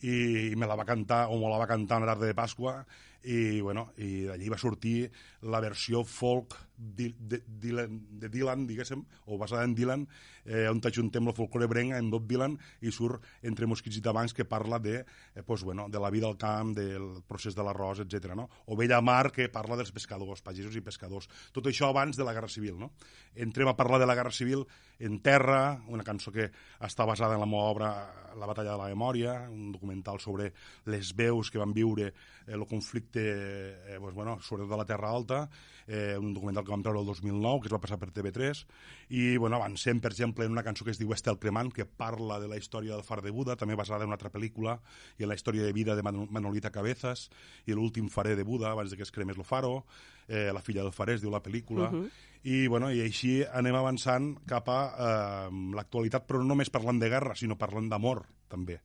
i 0.07 0.17
me 0.57 0.65
la 0.65 0.79
va 0.79 0.87
cantar, 0.89 1.27
o 1.29 1.37
me 1.37 1.51
la 1.51 1.61
va 1.61 1.69
cantar 1.69 2.01
en 2.01 2.09
l'art 2.09 2.23
de 2.23 2.33
Pasqua, 2.37 2.79
i, 3.23 3.61
bueno, 3.61 3.91
i 4.01 4.25
d'allí 4.25 4.49
va 4.49 4.57
sortir 4.57 5.11
la 5.45 5.61
versió 5.61 6.03
folk 6.07 6.57
de, 6.81 7.13
de, 7.19 7.43
Dylan, 7.45 7.99
de 8.19 8.29
Dylan, 8.29 8.65
diguéssim, 8.65 9.03
o 9.29 9.37
basada 9.37 9.63
en 9.63 9.75
Dylan, 9.77 10.07
eh, 10.45 10.65
on 10.69 10.81
ajuntem 10.83 11.27
el 11.29 11.35
folklore 11.37 11.67
brenga 11.69 11.99
en 12.01 12.09
Bob 12.09 12.25
Dylan 12.25 12.55
i 12.81 12.91
surt 12.91 13.21
entre 13.45 13.69
mosquits 13.69 13.99
i 13.99 14.01
tabancs 14.01 14.33
que 14.33 14.47
parla 14.49 14.79
de, 14.79 15.03
eh, 15.35 15.43
pues, 15.45 15.63
bueno, 15.63 15.87
de 15.89 15.99
la 15.99 16.09
vida 16.09 16.27
al 16.27 16.37
camp, 16.37 16.73
del 16.75 17.21
procés 17.27 17.55
de 17.55 17.63
l'arròs, 17.63 18.01
etc. 18.01 18.33
No? 18.35 18.49
O 18.65 18.75
Bella 18.75 19.01
Mar, 19.01 19.31
que 19.31 19.49
parla 19.49 19.77
dels 19.77 19.93
pescadors, 19.93 20.41
pagesos 20.41 20.75
i 20.75 20.81
pescadors. 20.81 21.29
Tot 21.53 21.69
això 21.69 21.89
abans 21.89 22.17
de 22.17 22.25
la 22.25 22.33
Guerra 22.33 22.49
Civil. 22.49 22.79
No? 22.79 22.91
Entrem 23.35 23.69
a 23.69 23.77
parlar 23.77 24.01
de 24.01 24.09
la 24.09 24.15
Guerra 24.15 24.33
Civil 24.33 24.65
en 24.99 25.19
Terra, 25.21 25.81
una 25.87 26.05
cançó 26.05 26.31
que 26.33 26.49
està 26.81 27.05
basada 27.05 27.35
en 27.35 27.41
la 27.41 27.49
meva 27.49 27.69
obra 27.69 27.91
La 28.37 28.47
batalla 28.47 28.71
de 28.71 28.77
la 28.79 28.87
memòria, 28.87 29.33
un 29.51 29.73
documental 29.73 30.21
sobre 30.23 30.53
les 30.87 31.09
veus 31.13 31.49
que 31.51 31.59
van 31.59 31.73
viure 31.75 32.05
eh, 32.07 32.13
el 32.55 32.63
conflicte, 33.11 33.95
eh, 33.95 33.99
pues, 33.99 34.13
bueno, 34.13 34.39
sobretot 34.41 34.71
de 34.71 34.77
la 34.77 34.85
Terra 34.85 35.09
Alta, 35.11 35.49
eh, 35.87 36.17
un 36.17 36.33
documental 36.33 36.63
que 36.63 36.71
vam 36.71 36.81
treure 36.83 36.99
el 36.99 37.05
2009, 37.05 37.61
que 37.61 37.67
es 37.67 37.73
va 37.73 37.79
passar 37.81 37.97
per 37.99 38.11
TV3, 38.11 38.65
i 39.09 39.37
bueno, 39.37 39.57
avancem, 39.57 39.99
per 39.99 40.11
exemple, 40.11 40.45
en 40.45 40.51
una 40.51 40.63
cançó 40.63 40.85
que 40.85 40.91
es 40.91 40.99
diu 40.99 41.11
Estel 41.13 41.39
Cremant, 41.39 41.71
que 41.71 41.85
parla 41.85 42.39
de 42.39 42.47
la 42.47 42.57
història 42.57 42.93
del 42.95 43.03
far 43.03 43.21
de 43.21 43.31
Buda, 43.31 43.55
també 43.57 43.75
basada 43.75 44.03
en 44.03 44.11
una 44.11 44.15
altra 44.15 44.31
pel·lícula, 44.31 44.79
i 45.17 45.23
en 45.23 45.29
la 45.29 45.35
història 45.35 45.63
de 45.63 45.73
vida 45.73 45.95
de 45.95 46.03
Man- 46.03 46.27
Manolita 46.31 46.71
Cabezas, 46.71 47.29
i 47.65 47.73
l'últim 47.73 48.09
farer 48.09 48.35
de 48.35 48.43
Buda, 48.43 48.71
abans 48.71 48.91
de 48.91 48.97
que 48.97 49.03
es 49.03 49.11
cremés 49.11 49.37
el 49.37 49.43
faro, 49.43 49.85
eh, 50.27 50.51
la 50.53 50.61
filla 50.61 50.83
del 50.83 50.93
farer, 50.93 51.15
es 51.15 51.21
diu 51.21 51.31
la 51.31 51.43
pel·lícula, 51.43 51.91
uh 51.91 52.03
-huh. 52.03 52.09
i, 52.43 52.67
bueno, 52.67 52.91
i 52.91 53.01
així 53.01 53.43
anem 53.43 53.75
avançant 53.75 54.37
cap 54.45 54.69
a 54.69 55.47
eh, 55.47 55.75
l'actualitat, 55.75 56.27
però 56.27 56.39
no 56.39 56.45
només 56.45 56.69
parlant 56.69 56.99
de 56.99 57.09
guerra, 57.09 57.35
sinó 57.35 57.57
parlant 57.57 57.89
d'amor, 57.89 58.25
també 58.47 58.79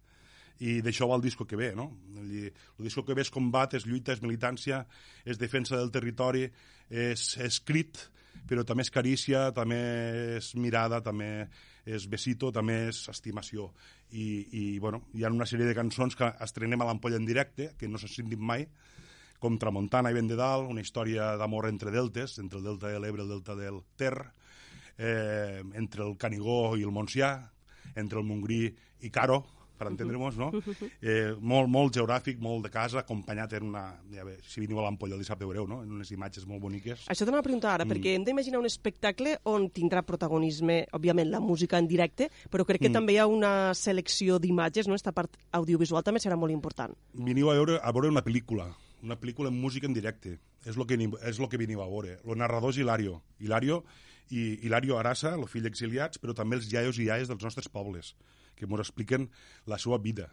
i 0.65 0.81
d'això 0.81 1.09
va 1.11 1.17
el 1.19 1.25
disco 1.25 1.45
que 1.45 1.57
ve, 1.57 1.75
no? 1.77 1.91
El 2.17 2.85
disco 2.85 3.05
que 3.05 3.15
ve 3.15 3.25
és 3.27 3.31
combat, 3.33 3.75
és 3.77 3.87
lluita, 3.87 4.15
és 4.17 4.23
militància, 4.25 4.85
és 5.25 5.39
defensa 5.39 5.77
del 5.77 5.93
territori, 5.93 6.47
és, 6.89 7.27
és 7.43 7.61
crit, 7.61 8.07
però 8.49 8.65
també 8.65 8.87
és 8.87 8.93
carícia, 8.93 9.51
també 9.57 9.79
és 10.39 10.55
mirada, 10.57 11.03
també 11.05 11.49
és 11.87 12.07
besito, 12.11 12.51
també 12.53 12.87
és 12.89 13.05
estimació. 13.13 13.71
I, 14.11 14.27
i 14.51 14.65
bueno, 14.83 15.05
hi 15.15 15.25
ha 15.25 15.33
una 15.33 15.47
sèrie 15.47 15.69
de 15.69 15.77
cançons 15.77 16.17
que 16.19 16.29
estrenem 16.43 16.83
a 16.83 16.89
l'Ampolla 16.89 17.21
en 17.21 17.27
directe, 17.29 17.73
que 17.79 17.89
no 17.89 18.01
s'ha 18.01 18.11
sentit 18.11 18.41
mai, 18.41 18.67
com 19.43 19.59
Tramuntana 19.61 20.11
i 20.11 20.17
Vent 20.17 20.31
de 20.31 20.39
Dalt, 20.39 20.71
una 20.73 20.83
història 20.83 21.35
d'amor 21.37 21.69
entre 21.69 21.93
deltes, 21.95 22.39
entre 22.41 22.63
el 22.63 22.65
delta 22.71 22.91
de 22.91 23.03
l'Ebre 23.03 23.23
i 23.23 23.27
el 23.27 23.35
delta 23.35 23.57
del 23.59 23.83
Ter, 24.01 24.15
eh, 24.97 25.61
entre 25.77 26.07
el 26.07 26.17
Canigó 26.17 26.77
i 26.79 26.87
el 26.87 26.95
Montsià, 26.95 27.35
entre 27.95 28.23
el 28.23 28.27
Montgrí 28.27 28.65
i 29.05 29.13
Caro, 29.13 29.43
per 29.79 29.91
entendre-nos, 29.91 30.39
no? 30.41 30.51
Eh, 31.01 31.35
molt, 31.41 31.69
molt 31.71 31.95
geogràfic, 31.97 32.41
molt 32.43 32.67
de 32.67 32.71
casa, 32.73 33.01
acompanyat 33.03 33.57
en 33.59 33.69
una... 33.69 33.85
Ja 34.13 34.25
bé, 34.27 34.37
si 34.49 34.63
veniu 34.63 34.81
a 34.81 34.87
l'Ampolla 34.87 35.17
el 35.17 35.23
dissabte 35.23 35.47
veureu, 35.47 35.69
no? 35.69 35.83
En 35.85 35.93
unes 35.99 36.11
imatges 36.15 36.47
molt 36.49 36.63
boniques. 36.63 37.07
Això 37.13 37.27
t'anava 37.27 37.45
a 37.45 37.47
preguntar 37.47 37.75
ara, 37.75 37.87
mm. 37.87 37.93
perquè 37.93 38.17
hem 38.17 38.25
d'imaginar 38.27 38.61
un 38.63 38.69
espectacle 38.69 39.37
on 39.53 39.69
tindrà 39.75 40.03
protagonisme, 40.07 40.83
òbviament, 40.97 41.31
la 41.33 41.43
música 41.45 41.81
en 41.81 41.89
directe, 41.91 42.31
però 42.53 42.67
crec 42.69 42.87
que 42.87 42.91
mm. 42.91 42.99
també 42.99 43.17
hi 43.17 43.21
ha 43.23 43.29
una 43.31 43.53
selecció 43.77 44.41
d'imatges, 44.43 44.89
no? 44.91 44.99
Esta 44.99 45.15
part 45.17 45.37
audiovisual 45.59 46.05
també 46.07 46.23
serà 46.23 46.39
molt 46.41 46.55
important. 46.55 46.97
Veniu 47.15 47.53
a 47.53 47.57
veure, 47.59 47.79
a 47.83 47.95
veure 47.95 48.13
una 48.13 48.25
pel·lícula, 48.25 48.71
una 49.05 49.19
pel·lícula 49.21 49.53
amb 49.53 49.63
música 49.63 49.89
en 49.89 49.97
directe. 49.97 50.39
És 50.67 50.75
el 50.75 50.87
que, 50.89 50.99
és 50.99 51.39
lo 51.39 51.47
que 51.47 51.61
veniu 51.61 51.83
a 51.83 51.87
veure. 51.87 52.17
El 52.25 52.41
narrador 52.41 52.73
és 52.75 52.81
Hilario. 52.83 53.21
Hilario 53.39 53.85
i 54.35 54.59
Hilario 54.67 54.97
Arasa, 54.99 55.37
el 55.37 55.47
fill 55.47 55.69
exiliats, 55.69 56.19
però 56.19 56.35
també 56.35 56.59
els 56.59 56.67
iaios 56.73 56.99
i 56.99 57.07
iaies 57.07 57.31
dels 57.31 57.45
nostres 57.47 57.71
pobles 57.71 58.17
que 58.57 58.67
ens 58.67 58.83
expliquen 58.83 59.31
la 59.67 59.79
seva 59.83 60.01
vida. 60.03 60.31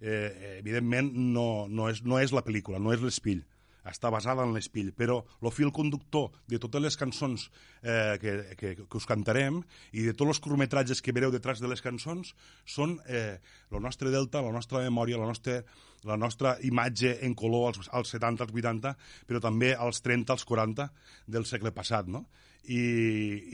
Eh, 0.00 0.58
evidentment, 0.58 1.12
no, 1.14 1.66
no, 1.68 1.88
és, 1.92 2.02
no 2.04 2.20
és 2.20 2.34
la 2.36 2.44
pel·lícula, 2.44 2.80
no 2.82 2.92
és 2.92 3.04
l'espill, 3.04 3.44
està 3.90 4.10
basada 4.10 4.44
en 4.46 4.54
l'espill, 4.54 4.92
però 4.96 5.20
el 5.42 5.52
fil 5.54 5.72
conductor 5.74 6.32
de 6.50 6.58
totes 6.62 6.82
les 6.82 6.96
cançons 6.98 7.48
eh, 7.82 8.16
que, 8.22 8.34
que, 8.58 8.72
que 8.82 8.98
us 8.98 9.06
cantarem 9.08 9.60
i 9.92 10.06
de 10.06 10.14
tots 10.14 10.34
els 10.34 10.42
curtmetratges 10.42 11.02
que 11.02 11.14
vereu 11.16 11.32
detrás 11.34 11.62
de 11.62 11.70
les 11.70 11.82
cançons 11.84 12.34
són 12.66 12.96
eh, 13.06 13.38
nostre 13.70 14.10
delta, 14.10 14.42
la 14.42 14.54
nostra 14.54 14.82
memòria, 14.82 15.20
la 15.20 15.28
nostra, 15.30 15.60
la 16.04 16.18
nostra 16.18 16.56
imatge 16.66 17.16
en 17.26 17.36
color 17.38 17.70
als, 17.70 17.88
als 17.92 18.10
70, 18.14 18.44
als 18.46 18.52
80, 18.54 18.96
però 19.28 19.42
també 19.42 19.74
als 19.74 20.02
30, 20.02 20.34
als 20.34 20.44
40 20.48 20.90
del 21.26 21.46
segle 21.46 21.72
passat, 21.76 22.10
no? 22.10 22.26
I, 22.66 22.82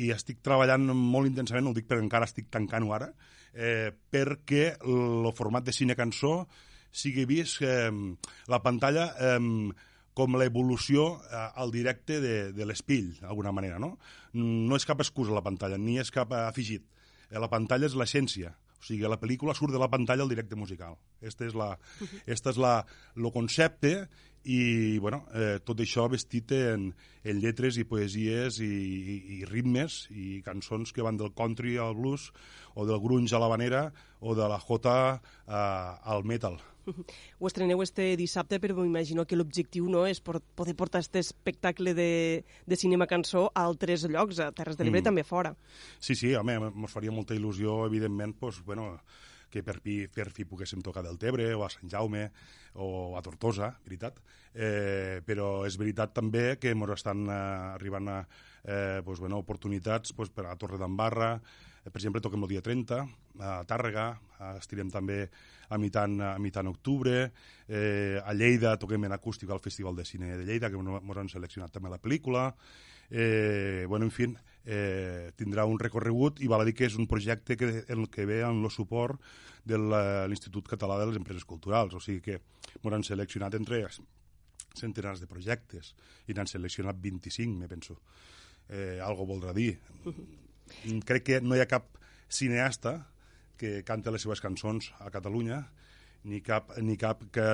i 0.07 0.09
estic 0.15 0.41
treballant 0.41 0.89
molt 0.97 1.29
intensament, 1.29 1.67
ho 1.69 1.77
dic 1.77 1.85
perquè 1.85 2.01
encara 2.01 2.25
estic 2.25 2.49
tancant-ho 2.49 2.95
ara, 2.97 3.11
eh, 3.53 3.93
perquè 3.93 4.79
el 4.81 5.29
format 5.37 5.67
de 5.67 5.75
cine-cançó 5.77 6.47
sigui 6.93 7.27
vist 7.29 7.61
eh, 7.65 7.91
la 8.49 8.61
pantalla 8.65 9.11
eh, 9.17 9.39
com 10.17 10.37
l'evolució 10.37 11.07
eh, 11.25 11.45
al 11.63 11.73
directe 11.75 12.21
de, 12.21 12.35
de 12.57 12.67
l'espill, 12.69 13.15
d'alguna 13.21 13.53
manera, 13.55 13.79
no? 13.83 13.95
No 14.35 14.77
és 14.79 14.89
cap 14.89 15.01
excusa 15.05 15.35
la 15.35 15.45
pantalla, 15.45 15.79
ni 15.81 15.99
és 16.03 16.13
cap 16.13 16.33
afegit. 16.37 16.85
Eh, 17.31 17.39
la 17.41 17.51
pantalla 17.53 17.89
és 17.89 17.97
l'essència, 17.97 18.53
o 18.83 18.85
sigui, 18.85 19.07
la 19.07 19.21
pel·lícula 19.21 19.55
surt 19.55 19.73
de 19.73 19.81
la 19.81 19.91
pantalla 19.91 20.27
al 20.27 20.33
directe 20.33 20.59
musical. 20.59 20.99
Este 21.23 21.47
és 21.47 21.57
la, 21.57 21.77
este 22.27 22.51
és 22.51 22.61
la, 22.61 22.81
el 23.17 23.31
concepte 23.33 23.95
i 24.43 24.99
bueno, 24.99 25.23
eh, 25.39 25.61
tot 25.63 25.79
això 25.85 26.09
vestit 26.11 26.51
en, 26.57 26.89
en 27.23 27.39
lletres 27.39 27.79
i 27.79 27.87
poesies 27.87 28.59
i, 28.59 28.67
i, 28.67 29.17
i 29.39 29.39
ritmes 29.47 30.09
i 30.11 30.41
cançons 30.43 30.91
que 30.91 31.07
van 31.07 31.21
del 31.21 31.31
country 31.39 31.77
al 31.79 31.95
blues 31.95 32.33
o 32.75 32.87
del 32.89 32.99
grunge 33.05 33.37
a 33.39 33.43
la 33.43 33.51
vanera 33.53 33.85
o 34.19 34.35
de 34.35 34.51
la 34.51 34.59
jota 34.59 34.97
eh, 35.15 35.55
al 35.55 36.27
metal. 36.27 36.59
Ho 37.41 37.49
estreneu 37.49 37.83
este 37.85 38.13
dissabte, 38.19 38.59
però 38.63 38.77
m'imagino 38.81 39.27
que 39.27 39.39
l'objectiu 39.39 39.89
no 39.91 40.05
és 40.09 40.23
poder 40.23 40.77
portar 40.79 41.03
aquest 41.03 41.19
espectacle 41.21 41.95
de, 41.99 42.45
de 42.67 42.79
cinema-cançó 42.79 43.49
a 43.53 43.67
altres 43.67 44.07
llocs, 44.09 44.41
a 44.41 44.53
Terres 44.57 44.79
de 44.79 44.87
l'Ebre 44.87 45.03
mm. 45.03 45.09
també 45.11 45.27
fora. 45.27 45.55
Sí, 45.99 46.17
sí, 46.19 46.35
home, 46.39 46.59
mos 46.71 46.95
faria 46.95 47.15
molta 47.15 47.37
il·lusió, 47.39 47.83
evidentment, 47.87 48.37
pues, 48.39 48.63
bueno, 48.67 48.97
que 49.53 49.63
per, 49.63 49.79
pi, 49.85 50.07
per 50.09 50.31
fi 50.33 50.47
poguéssim 50.49 50.81
tocar 50.83 51.05
del 51.05 51.21
Tebre 51.21 51.51
o 51.55 51.67
a 51.67 51.71
Sant 51.71 51.91
Jaume 51.93 52.25
o 52.81 53.19
a 53.19 53.23
Tortosa, 53.23 53.69
veritat. 53.85 54.19
Eh, 54.53 55.21
però 55.27 55.67
és 55.69 55.77
veritat 55.81 56.15
també 56.17 56.57
que 56.61 56.73
ens 56.73 56.95
estan 56.97 57.27
eh, 57.29 57.37
arribant 57.77 58.09
a, 58.09 58.23
eh, 58.65 59.03
pues, 59.05 59.21
bueno, 59.21 59.43
oportunitats 59.45 60.17
pues, 60.17 60.33
per 60.33 60.49
a 60.49 60.57
Torre 60.57 60.81
d'Embarra, 60.81 61.37
per 61.91 61.99
exemple, 61.99 62.23
toquem 62.23 62.45
el 62.47 62.53
dia 62.53 62.63
30, 62.63 63.01
a 63.43 63.57
Tàrrega, 63.67 64.07
eh, 64.39 64.53
estirem 64.61 64.91
també 64.93 65.25
a 65.73 65.79
mitant, 65.81 66.21
a 66.23 66.37
mitant 66.39 66.71
octubre, 66.71 67.33
eh, 67.67 68.21
a 68.23 68.35
Lleida 68.37 68.77
toquem 68.79 69.09
en 69.09 69.17
acústic 69.17 69.51
al 69.51 69.63
Festival 69.65 69.97
de 69.97 70.05
Cine 70.05 70.37
de 70.37 70.47
Lleida, 70.47 70.71
que 70.71 70.79
ens 70.79 71.19
han 71.19 71.33
seleccionat 71.33 71.73
també 71.75 71.91
la 71.91 72.01
pel·lícula, 72.03 72.53
eh, 73.11 73.85
bueno, 73.89 74.07
en 74.07 74.11
fi, 74.11 74.29
eh, 74.65 75.33
tindrà 75.37 75.67
un 75.67 75.79
recorregut 75.79 76.41
i 76.41 76.49
val 76.49 76.63
a 76.63 76.65
dir 76.69 76.75
que 76.75 76.87
és 76.87 76.97
un 76.97 77.09
projecte 77.11 77.57
que, 77.57 77.85
en 77.89 77.99
el 77.99 78.09
que 78.11 78.27
ve 78.27 78.43
amb 78.47 78.65
el 78.65 78.71
suport 78.71 79.21
de 79.65 79.79
l'Institut 79.79 80.69
Català 80.71 80.99
de 80.99 81.11
les 81.11 81.19
Empreses 81.19 81.45
Culturals, 81.45 81.95
o 81.95 82.01
sigui 82.01 82.23
que 82.23 82.39
ens 82.83 82.95
han 82.95 83.07
seleccionat 83.07 83.59
entre 83.59 83.85
centenars 84.79 85.21
de 85.21 85.29
projectes 85.29 85.93
i 86.27 86.35
n'han 86.35 86.49
seleccionat 86.49 86.97
25, 87.03 87.59
me 87.59 87.69
penso. 87.69 87.99
Eh, 88.69 88.99
algo 89.03 89.27
voldrà 89.29 89.53
dir. 89.53 89.77
Crec 91.07 91.27
que 91.29 91.41
no 91.41 91.57
hi 91.57 91.63
ha 91.63 91.71
cap 91.71 91.89
cineasta 92.33 92.99
que 93.61 93.83
canta 93.87 94.11
les 94.11 94.25
seves 94.25 94.41
cançons 94.43 94.91
a 95.01 95.11
Catalunya 95.15 95.63
ni 96.25 96.41
cap, 96.41 96.71
ni 96.79 96.97
cap, 96.97 97.23
que, 97.35 97.45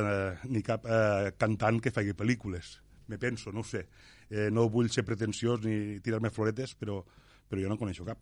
ni 0.48 0.62
cap 0.62 0.84
eh, 0.84 1.32
cantant 1.40 1.80
que 1.80 1.92
faci 1.92 2.12
pel·lícules. 2.16 2.78
Me 3.08 3.16
penso, 3.16 3.52
no 3.52 3.64
sé 3.64 3.86
eh, 4.30 4.48
no 4.52 4.68
vull 4.72 4.90
ser 4.92 5.04
pretensiós 5.08 5.62
ni 5.64 5.98
tirar-me 6.04 6.32
floretes, 6.32 6.74
però, 6.78 7.00
però 7.48 7.62
jo 7.62 7.70
no 7.70 7.78
coneixo 7.80 8.04
cap. 8.06 8.20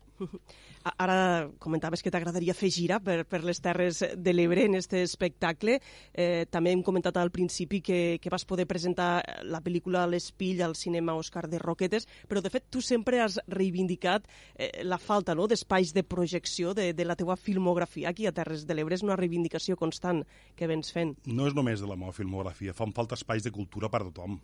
Ara 0.96 1.50
comentaves 1.62 2.02
que 2.02 2.12
t'agradaria 2.14 2.54
fer 2.54 2.70
gira 2.72 3.00
per, 3.02 3.24
per 3.28 3.42
les 3.44 3.60
Terres 3.62 4.02
de 4.14 4.34
l'Ebre 4.34 4.66
en 4.68 4.78
aquest 4.78 4.94
espectacle. 5.00 5.80
Eh, 6.14 6.46
també 6.50 6.72
hem 6.72 6.84
comentat 6.86 7.18
al 7.18 7.32
principi 7.34 7.82
que, 7.84 8.00
que 8.22 8.32
vas 8.32 8.46
poder 8.46 8.68
presentar 8.70 9.20
la 9.44 9.60
pel·lícula 9.64 10.06
L'Espill 10.06 10.62
al 10.62 10.76
cinema 10.78 11.16
Òscar 11.18 11.46
de 11.50 11.60
Roquetes, 11.62 12.06
però 12.30 12.42
de 12.42 12.52
fet 12.54 12.68
tu 12.70 12.82
sempre 12.84 13.20
has 13.24 13.40
reivindicat 13.50 14.28
eh, 14.54 14.84
la 14.86 15.00
falta 15.02 15.34
no, 15.34 15.48
d'espais 15.50 15.92
de 15.96 16.06
projecció 16.06 16.74
de, 16.74 16.92
de 16.94 17.08
la 17.08 17.18
teua 17.18 17.36
filmografia 17.36 18.10
aquí 18.10 18.26
a 18.26 18.34
Terres 18.36 18.66
de 18.66 18.78
l'Ebre. 18.78 18.96
És 18.96 19.06
una 19.06 19.18
reivindicació 19.18 19.76
constant 19.76 20.22
que 20.56 20.70
vens 20.70 20.92
fent. 20.94 21.16
No 21.26 21.50
és 21.50 21.56
només 21.56 21.82
de 21.82 21.90
la 21.90 21.98
meva 21.98 22.14
filmografia, 22.16 22.76
fan 22.76 22.94
falta 22.96 23.18
espais 23.18 23.44
de 23.44 23.52
cultura 23.52 23.90
per 23.90 24.04
a 24.04 24.08
tothom 24.08 24.38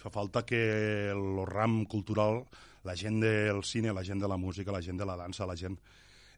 Fa 0.00 0.10
falta 0.10 0.44
que 0.44 0.60
el 1.12 1.44
ram 1.46 1.84
cultural, 1.90 2.42
la 2.84 2.96
gent 2.96 3.20
del 3.22 3.62
cine, 3.64 3.92
la 3.92 4.04
gent 4.04 4.20
de 4.20 4.28
la 4.28 4.36
música, 4.36 4.72
la 4.72 4.82
gent 4.82 4.98
de 5.00 5.06
la 5.08 5.16
dansa, 5.16 5.46
la 5.46 5.56
gent 5.56 5.78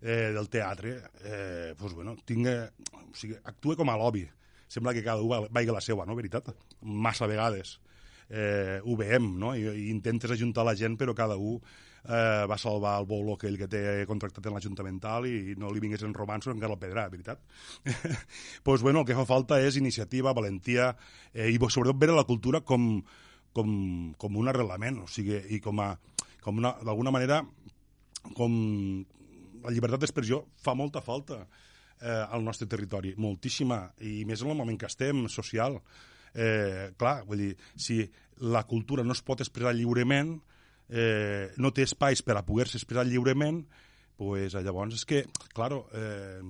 eh, 0.01 0.33
del 0.35 0.49
teatre, 0.49 0.99
eh, 1.25 1.75
pues, 1.79 1.95
bueno, 1.95 2.17
tinga, 2.25 2.71
o 2.93 3.15
sigui, 3.15 3.39
actue 3.45 3.77
com 3.77 3.91
a 3.91 3.97
lobby. 3.97 4.27
Sembla 4.69 4.95
que 4.95 5.03
cada 5.03 5.23
un 5.23 5.49
vagi 5.51 5.71
la 5.71 5.81
seva, 5.81 6.07
no? 6.07 6.17
Veritat? 6.19 6.51
Massa 6.83 7.27
vegades 7.31 7.79
eh, 8.29 8.81
ho 8.83 8.97
veiem, 8.97 9.35
no? 9.39 9.55
I, 9.55 9.67
i 9.67 9.91
intentes 9.91 10.31
ajuntar 10.31 10.67
la 10.67 10.75
gent, 10.77 10.97
però 10.99 11.15
cada 11.15 11.37
un 11.37 11.61
eh, 12.07 12.47
va 12.49 12.59
salvar 12.59 12.97
el 13.01 13.07
bolo 13.07 13.37
aquell 13.37 13.59
que 13.59 13.69
té 13.71 13.83
contractat 14.09 14.47
en 14.47 14.57
l'Ajuntamental 14.57 15.27
i 15.29 15.55
no 15.59 15.71
li 15.73 15.83
vingués 15.83 16.05
en 16.07 16.15
romanços 16.15 16.55
encara 16.55 16.75
el 16.75 16.83
pedrà, 16.83 17.07
veritat? 17.13 17.43
pues, 18.67 18.83
bueno, 18.83 19.03
el 19.03 19.07
que 19.07 19.19
fa 19.19 19.27
falta 19.29 19.61
és 19.63 19.79
iniciativa, 19.81 20.35
valentia 20.37 20.93
eh, 21.33 21.51
i 21.51 21.59
sobretot 21.59 21.99
veure 21.99 22.19
la 22.19 22.29
cultura 22.29 22.63
com, 22.63 23.01
com, 23.57 23.71
com 24.21 24.37
un 24.37 24.51
arrelament, 24.53 25.01
o 25.05 25.09
sigui, 25.11 25.39
i 25.57 25.61
com 25.65 25.81
a, 25.81 25.95
com 26.45 26.61
una, 26.61 26.75
d'alguna 26.85 27.15
manera, 27.15 27.41
com 28.37 28.53
la 29.65 29.73
llibertat 29.73 30.03
d'expressió 30.03 30.43
fa 30.63 30.75
molta 30.79 31.03
falta 31.03 31.41
eh, 32.01 32.11
al 32.11 32.45
nostre 32.45 32.69
territori, 32.71 33.15
moltíssima, 33.17 33.81
i 34.05 34.25
més 34.29 34.45
en 34.45 34.53
el 34.53 34.61
moment 34.61 34.79
que 34.81 34.91
estem, 34.91 35.25
social. 35.33 35.81
Eh, 36.37 36.93
clar, 37.01 37.23
vull 37.29 37.47
dir, 37.47 37.55
si 37.81 38.03
la 38.45 38.67
cultura 38.69 39.05
no 39.07 39.17
es 39.17 39.25
pot 39.25 39.41
expressar 39.41 39.75
lliurement, 39.77 40.37
eh, 40.91 41.53
no 41.57 41.73
té 41.73 41.87
espais 41.87 42.23
per 42.23 42.37
a 42.37 42.45
poder-se 42.47 42.79
expressar 42.79 43.07
lliurement, 43.09 43.63
pues, 44.17 44.55
llavors 44.55 44.97
és 44.97 45.05
que, 45.09 45.25
claro, 45.57 45.87
eh, 45.97 46.41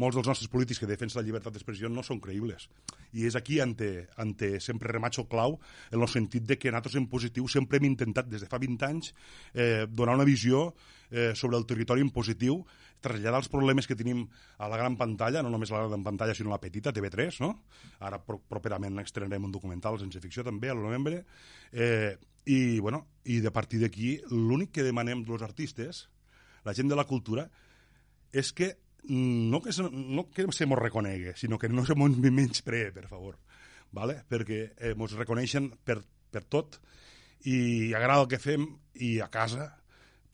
molts 0.00 0.16
dels 0.18 0.28
nostres 0.28 0.50
polítics 0.50 0.80
que 0.82 0.88
defensen 0.90 1.20
la 1.20 1.26
llibertat 1.26 1.54
d'expressió 1.54 1.90
no 1.90 2.02
són 2.06 2.20
creïbles. 2.22 2.68
I 3.14 3.28
és 3.28 3.36
aquí 3.38 3.60
ante, 3.62 4.08
ante 4.20 4.58
sempre 4.60 4.90
remacho 4.90 5.26
clau 5.30 5.58
en 5.90 6.00
el 6.00 6.10
sentit 6.10 6.46
de 6.48 6.58
que 6.58 6.72
nosaltres 6.72 6.98
en 6.98 7.06
positiu 7.10 7.46
sempre 7.48 7.78
hem 7.78 7.86
intentat 7.92 8.28
des 8.30 8.42
de 8.42 8.50
fa 8.50 8.58
20 8.58 8.88
anys 8.88 9.12
eh, 9.52 9.86
donar 9.88 10.16
una 10.18 10.26
visió 10.26 10.72
eh, 11.10 11.32
sobre 11.34 11.56
el 11.56 11.66
territori 11.66 12.02
en 12.02 12.10
positiu, 12.10 12.62
traslladar 13.04 13.42
els 13.42 13.50
problemes 13.52 13.86
que 13.86 13.96
tenim 13.98 14.24
a 14.58 14.68
la 14.70 14.78
gran 14.80 14.96
pantalla, 14.96 15.42
no 15.44 15.52
només 15.52 15.70
a 15.70 15.78
la 15.78 15.88
gran 15.88 16.04
pantalla 16.06 16.34
sinó 16.34 16.50
a 16.50 16.56
la 16.56 16.62
petita, 16.62 16.92
TV3, 16.92 17.40
no? 17.44 17.52
Ara 18.00 18.18
pro 18.24 18.40
properament 18.48 18.98
estrenarem 19.02 19.46
un 19.46 19.52
documental 19.54 20.00
sense 20.00 20.22
ficció 20.22 20.44
també 20.46 20.72
al 20.72 20.82
novembre. 20.82 21.22
Eh, 21.72 22.16
i, 22.44 22.78
bueno, 22.80 23.06
i 23.24 23.40
de 23.40 23.52
partir 23.52 23.80
d'aquí 23.80 24.16
l'únic 24.32 24.74
que 24.74 24.84
demanem 24.84 25.22
dels 25.24 25.44
artistes, 25.44 26.08
la 26.64 26.74
gent 26.76 26.90
de 26.90 26.96
la 26.96 27.06
cultura, 27.08 27.46
és 28.32 28.50
que 28.52 28.74
no 29.08 29.60
que, 29.62 29.70
no 29.92 30.28
que 30.30 30.46
se 30.52 30.66
mos 30.66 30.78
reconegui, 30.78 31.34
sinó 31.36 31.58
que 31.58 31.68
no 31.68 31.84
se 31.84 31.94
mos 31.94 32.16
menyspree, 32.16 32.92
per 32.92 33.08
favor, 33.08 33.38
¿vale? 33.92 34.22
perquè 34.28 34.60
eh, 34.76 34.94
mos 34.96 35.14
reconeixen 35.18 35.70
per, 35.84 36.00
per 36.30 36.44
tot 36.44 36.80
i 37.44 37.92
agrada 37.94 38.24
el 38.24 38.30
que 38.30 38.40
fem 38.40 38.66
i 39.04 39.18
a 39.20 39.28
casa 39.28 39.74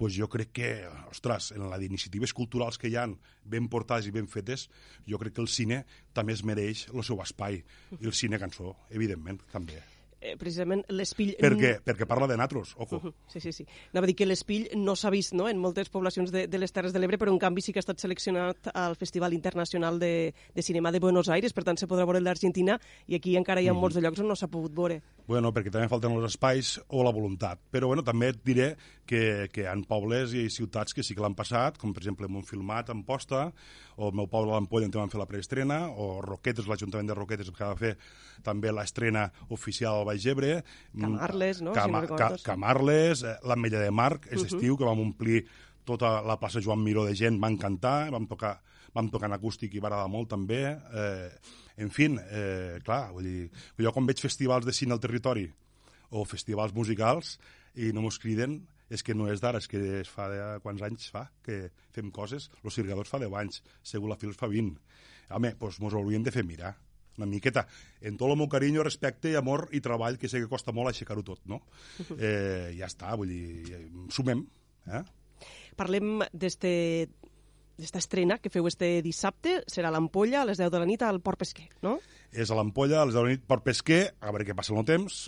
pues 0.01 0.15
jo 0.17 0.31
crec 0.33 0.55
que, 0.57 0.69
ostres, 1.11 1.51
en 1.53 1.67
la 1.69 1.77
d'iniciatives 1.77 2.33
culturals 2.33 2.79
que 2.81 2.89
hi 2.89 2.97
han 2.97 3.19
ben 3.45 3.69
portades 3.69 4.09
i 4.09 4.15
ben 4.15 4.31
fetes, 4.33 4.71
jo 5.05 5.21
crec 5.21 5.37
que 5.37 5.45
el 5.45 5.53
cine 5.53 5.83
també 6.17 6.33
es 6.33 6.41
mereix 6.41 6.87
el 6.89 7.05
seu 7.05 7.21
espai, 7.21 7.61
i 8.01 8.09
el 8.09 8.17
cine 8.17 8.41
cançó, 8.41 8.79
evidentment, 8.89 9.45
també. 9.53 9.83
Eh, 10.21 10.37
precisament 10.37 10.85
l'Espill... 10.93 11.35
Perquè, 11.41 11.73
perquè 11.85 12.07
parla 12.09 12.29
de 12.31 12.37
natros, 12.37 12.75
ojo. 12.79 12.97
Uh 12.97 13.03
-huh. 13.09 13.15
Sí, 13.27 13.41
sí, 13.41 13.53
sí. 13.53 13.67
Anava 13.93 14.05
a 14.05 14.11
dir 14.11 14.17
que 14.17 14.27
l'Espill 14.27 14.69
no 14.77 14.95
s'ha 14.97 15.11
vist 15.11 15.33
no? 15.33 15.49
en 15.49 15.59
moltes 15.59 15.89
poblacions 15.89 16.31
de, 16.31 16.47
de 16.47 16.59
les 16.59 16.73
Terres 16.73 16.93
de 16.93 16.99
l'Ebre, 16.99 17.19
però 17.19 17.33
en 17.33 17.39
canvi 17.39 17.63
sí 17.63 17.73
que 17.73 17.79
ha 17.79 17.87
estat 17.87 17.99
seleccionat 17.99 18.71
al 18.75 18.97
Festival 18.97 19.33
Internacional 19.33 19.99
de, 19.99 20.35
de 20.55 20.63
Cinema 20.63 20.93
de 20.93 21.01
Buenos 21.01 21.29
Aires, 21.29 21.53
per 21.53 21.65
tant 21.65 21.77
se 21.77 21.87
podrà 21.87 22.05
veure 22.05 22.21
l'Argentina, 22.21 22.79
i 23.07 23.15
aquí 23.15 23.37
encara 23.37 23.61
hi 23.61 23.69
ha 23.69 23.75
molts 23.75 23.97
de 23.97 24.03
llocs 24.03 24.21
on 24.21 24.29
no 24.29 24.37
s'ha 24.37 24.49
pogut 24.49 24.75
veure. 24.75 25.03
Bueno, 25.27 25.53
perquè 25.53 25.71
també 25.73 25.89
falten 25.91 26.15
els 26.17 26.29
espais 26.31 26.79
o 26.89 27.05
la 27.05 27.13
voluntat. 27.15 27.61
Però 27.73 27.91
bueno, 27.91 28.05
també 28.07 28.31
et 28.33 28.41
diré 28.45 28.71
que, 29.07 29.49
que 29.53 29.65
hi 29.65 29.69
ha 29.69 29.77
pobles 29.89 30.35
i 30.35 30.49
ciutats 30.53 30.95
que 30.95 31.03
sí 31.03 31.17
que 31.17 31.23
l'han 31.25 31.37
passat, 31.39 31.79
com 31.81 31.93
per 31.95 32.03
exemple 32.03 32.29
Montfilmat, 32.31 32.91
Amposta, 32.95 33.49
o 33.97 34.09
el 34.09 34.17
meu 34.17 34.29
poble, 34.31 34.53
l'Ampolla, 34.55 34.89
on 34.89 34.97
van 34.97 35.13
fer 35.13 35.21
la 35.21 35.29
preestrena, 35.29 35.81
o 35.91 36.21
Roquetes, 36.25 36.69
l'Ajuntament 36.71 37.11
de 37.11 37.17
Roquetes, 37.19 37.51
que 37.51 37.65
va 37.65 37.77
fer 37.77 37.97
també 38.47 38.73
l'estrena 38.73 39.27
oficial 39.51 40.01
al 40.01 40.07
Baix 40.09 40.27
Ebre. 40.31 40.61
Camarles, 40.99 41.61
no? 41.65 41.75
Cama, 41.77 42.05
si 42.07 42.13
no 42.13 42.21
Ca. 42.21 42.31
Camarles, 42.45 43.25
eh, 43.25 43.37
l'Ametlla 43.45 43.85
de 43.85 43.91
Marc, 43.91 44.27
és 44.31 44.41
Uh 44.41 44.47
-huh. 44.47 44.55
estiu, 44.55 44.77
que 44.77 44.85
vam 44.85 45.01
omplir 45.01 45.47
tota 45.85 46.23
la 46.23 46.39
plaça 46.39 46.61
Joan 46.61 46.83
Miró 46.83 47.05
de 47.05 47.15
gent, 47.15 47.41
van 47.41 47.57
cantar, 47.57 48.11
vam 48.11 48.27
tocar, 48.27 48.61
vam 48.95 49.11
tocar 49.13 49.31
en 49.31 49.37
acústic 49.37 49.75
i 49.75 49.83
va 49.83 49.91
agradar 49.91 50.11
molt 50.13 50.31
també. 50.33 50.61
Eh, 50.71 51.31
en 51.85 51.91
fi, 51.95 52.11
eh, 52.11 52.81
clar, 52.85 53.13
vull 53.15 53.29
dir, 53.29 53.49
jo 53.79 53.93
quan 53.95 54.09
veig 54.09 54.21
festivals 54.21 54.67
de 54.67 54.75
cine 54.77 54.97
al 54.97 55.03
territori 55.03 55.47
o 56.11 56.25
festivals 56.25 56.75
musicals 56.75 57.39
i 57.79 57.93
no 57.95 58.03
mos 58.03 58.19
criden, 58.19 58.61
és 58.91 59.05
que 59.07 59.15
no 59.15 59.29
és 59.31 59.41
d'ara, 59.41 59.61
és 59.63 59.69
que 59.71 59.81
es 60.01 60.11
fa 60.11 60.27
de 60.29 60.43
quants 60.65 60.83
anys 60.83 61.11
fa 61.15 61.29
que 61.47 61.71
fem 61.95 62.11
coses. 62.11 62.51
Los 62.65 62.75
Sirgadors 62.75 63.09
fa 63.09 63.21
10 63.23 63.37
anys, 63.39 63.63
Segur 63.87 64.11
la 64.11 64.19
Fils 64.19 64.39
fa 64.39 64.51
20. 64.51 64.75
Home, 65.31 65.55
doncs 65.61 65.79
mos 65.79 65.95
haurien 65.95 66.27
de 66.27 66.35
fer 66.35 66.43
mirar 66.45 66.75
una 67.21 67.27
miqueta, 67.29 67.67
en 68.01 68.17
tot 68.17 68.31
el 68.31 68.39
meu 68.41 68.49
carinyo, 68.49 68.85
respecte 68.87 69.29
i 69.29 69.37
amor 69.37 69.67
i 69.77 69.83
treball, 69.85 70.17
que 70.17 70.29
sé 70.31 70.41
que 70.41 70.49
costa 70.49 70.73
molt 70.73 70.89
aixecar-ho 70.93 71.25
tot, 71.27 71.43
no? 71.51 71.61
Eh, 72.17 72.73
ja 72.79 72.89
està, 72.89 73.13
vull 73.19 73.29
dir, 73.29 73.75
eh, 73.77 73.83
sumem, 74.15 74.43
eh? 74.89 75.03
Parlem 75.77 76.25
d'este 76.33 76.71
d'esta 77.81 78.01
estrena 78.03 78.39
que 78.39 78.53
feu 78.53 78.69
este 78.71 79.01
dissabte, 79.05 79.61
serà 79.71 79.91
a 79.91 79.95
l'Ampolla 79.95 80.43
a 80.43 80.49
les 80.49 80.61
10 80.61 80.71
de 80.73 80.81
la 80.83 80.89
nit 80.89 81.03
al 81.07 81.21
Port 81.25 81.41
Pesquer, 81.41 81.69
no? 81.85 81.99
És 82.31 82.51
a 82.51 82.59
l'Ampolla, 82.59 83.03
a 83.03 83.09
les 83.09 83.17
10 83.17 83.21
de 83.21 83.27
la 83.27 83.35
nit, 83.35 83.45
per 83.49 83.61
pesquer, 83.67 84.03
a 84.21 84.33
veure 84.33 84.47
què 84.49 84.57
passa 84.57 84.75
en 84.75 84.83
el 84.83 84.89
temps, 84.89 85.25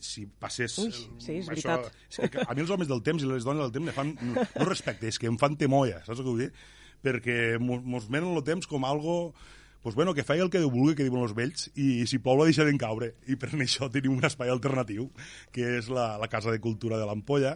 si 0.00 0.24
passés... 0.26 0.74
Ui, 0.80 0.90
sí, 0.92 1.38
és 1.38 1.46
això, 1.52 1.76
veritat. 1.76 2.02
és 2.10 2.32
que 2.32 2.44
a 2.46 2.56
mi 2.56 2.64
els 2.64 2.72
homes 2.72 2.88
del 2.90 3.04
temps 3.06 3.22
i 3.22 3.28
les 3.28 3.46
dones 3.46 3.62
del 3.66 3.72
temps 3.76 3.90
me 3.90 3.94
fan, 3.94 4.12
no, 4.24 4.44
no 4.56 4.68
respecte, 4.68 5.08
és 5.12 5.20
que 5.20 5.28
em 5.30 5.38
fan 5.40 5.58
temoia, 5.60 6.00
saps 6.06 6.22
que 6.22 6.28
vull 6.28 6.44
dir? 6.46 6.50
Perquè 7.04 7.36
mos, 7.62 8.08
menen 8.12 8.32
el 8.34 8.44
temps 8.44 8.68
com 8.68 8.84
algo 8.88 9.34
pues 9.82 9.94
bueno, 9.94 10.12
que 10.12 10.24
faci 10.24 10.42
el 10.44 10.50
que 10.52 10.60
Déu 10.60 10.68
vulgui, 10.68 10.92
que 10.92 11.06
diuen 11.06 11.22
els 11.24 11.32
vells, 11.32 11.70
i 11.72 12.04
si 12.04 12.18
plou 12.20 12.36
la 12.36 12.44
deixarem 12.50 12.76
caure. 12.76 13.14
I 13.32 13.38
per 13.40 13.48
això 13.56 13.88
tenim 13.92 14.18
un 14.18 14.26
espai 14.28 14.52
alternatiu, 14.52 15.08
que 15.56 15.78
és 15.78 15.88
la, 15.88 16.18
la 16.20 16.28
Casa 16.28 16.52
de 16.52 16.60
Cultura 16.60 16.98
de 17.00 17.06
l'Ampolla, 17.08 17.54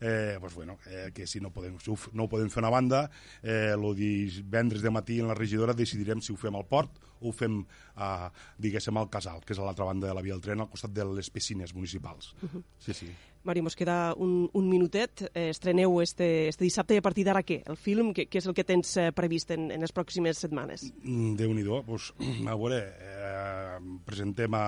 eh, 0.00 0.36
pues 0.40 0.54
bueno, 0.54 0.78
eh, 0.86 1.10
que 1.14 1.26
si 1.26 1.40
no, 1.40 1.50
podem, 1.50 1.78
si 1.80 1.92
no 2.12 2.24
ho 2.24 2.28
podem 2.28 2.50
fer 2.50 2.62
una 2.62 2.70
banda, 2.70 3.10
eh, 3.42 3.72
el 3.74 3.86
divendres 3.96 4.82
de 4.82 4.90
matí 4.90 5.20
en 5.20 5.28
la 5.28 5.34
regidora 5.34 5.74
decidirem 5.74 6.20
si 6.20 6.32
ho 6.32 6.36
fem 6.36 6.56
al 6.56 6.66
port 6.66 7.00
ho 7.20 7.32
fem, 7.32 7.62
a, 7.96 8.30
diguéssim, 8.58 8.96
al 8.96 9.10
Casal, 9.12 9.42
que 9.44 9.54
és 9.56 9.60
a 9.60 9.64
l'altra 9.66 9.88
banda 9.88 10.10
de 10.10 10.14
la 10.16 10.24
via 10.24 10.34
del 10.36 10.44
tren, 10.44 10.60
al 10.60 10.70
costat 10.72 10.92
de 10.96 11.06
les 11.16 11.30
piscines 11.30 11.74
municipals. 11.74 12.34
Sí, 12.78 12.94
sí. 12.94 13.10
Mari, 13.46 13.62
mos 13.62 13.76
queda 13.78 14.12
un, 14.18 14.48
un 14.58 14.66
minutet. 14.66 15.22
Eh, 15.30 15.50
estreneu 15.52 16.00
este, 16.02 16.48
este 16.50 16.64
dissabte 16.66 16.96
i 16.96 16.98
a 16.98 17.04
partir 17.04 17.22
d'ara 17.28 17.44
què? 17.46 17.60
El 17.70 17.76
film, 17.78 18.08
què, 18.16 18.24
què 18.26 18.40
és 18.40 18.48
el 18.50 18.56
que 18.58 18.64
tens 18.66 18.90
eh, 18.98 19.12
previst 19.14 19.52
en, 19.54 19.68
en 19.70 19.86
les 19.86 19.94
pròximes 19.94 20.40
setmanes? 20.42 20.88
Mm, 21.04 21.36
Déu-n'hi-do, 21.38 21.78
pues, 21.86 22.08
a 22.18 22.56
veure, 22.56 22.80
eh, 22.90 23.76
presentem 24.08 24.56
a, 24.58 24.64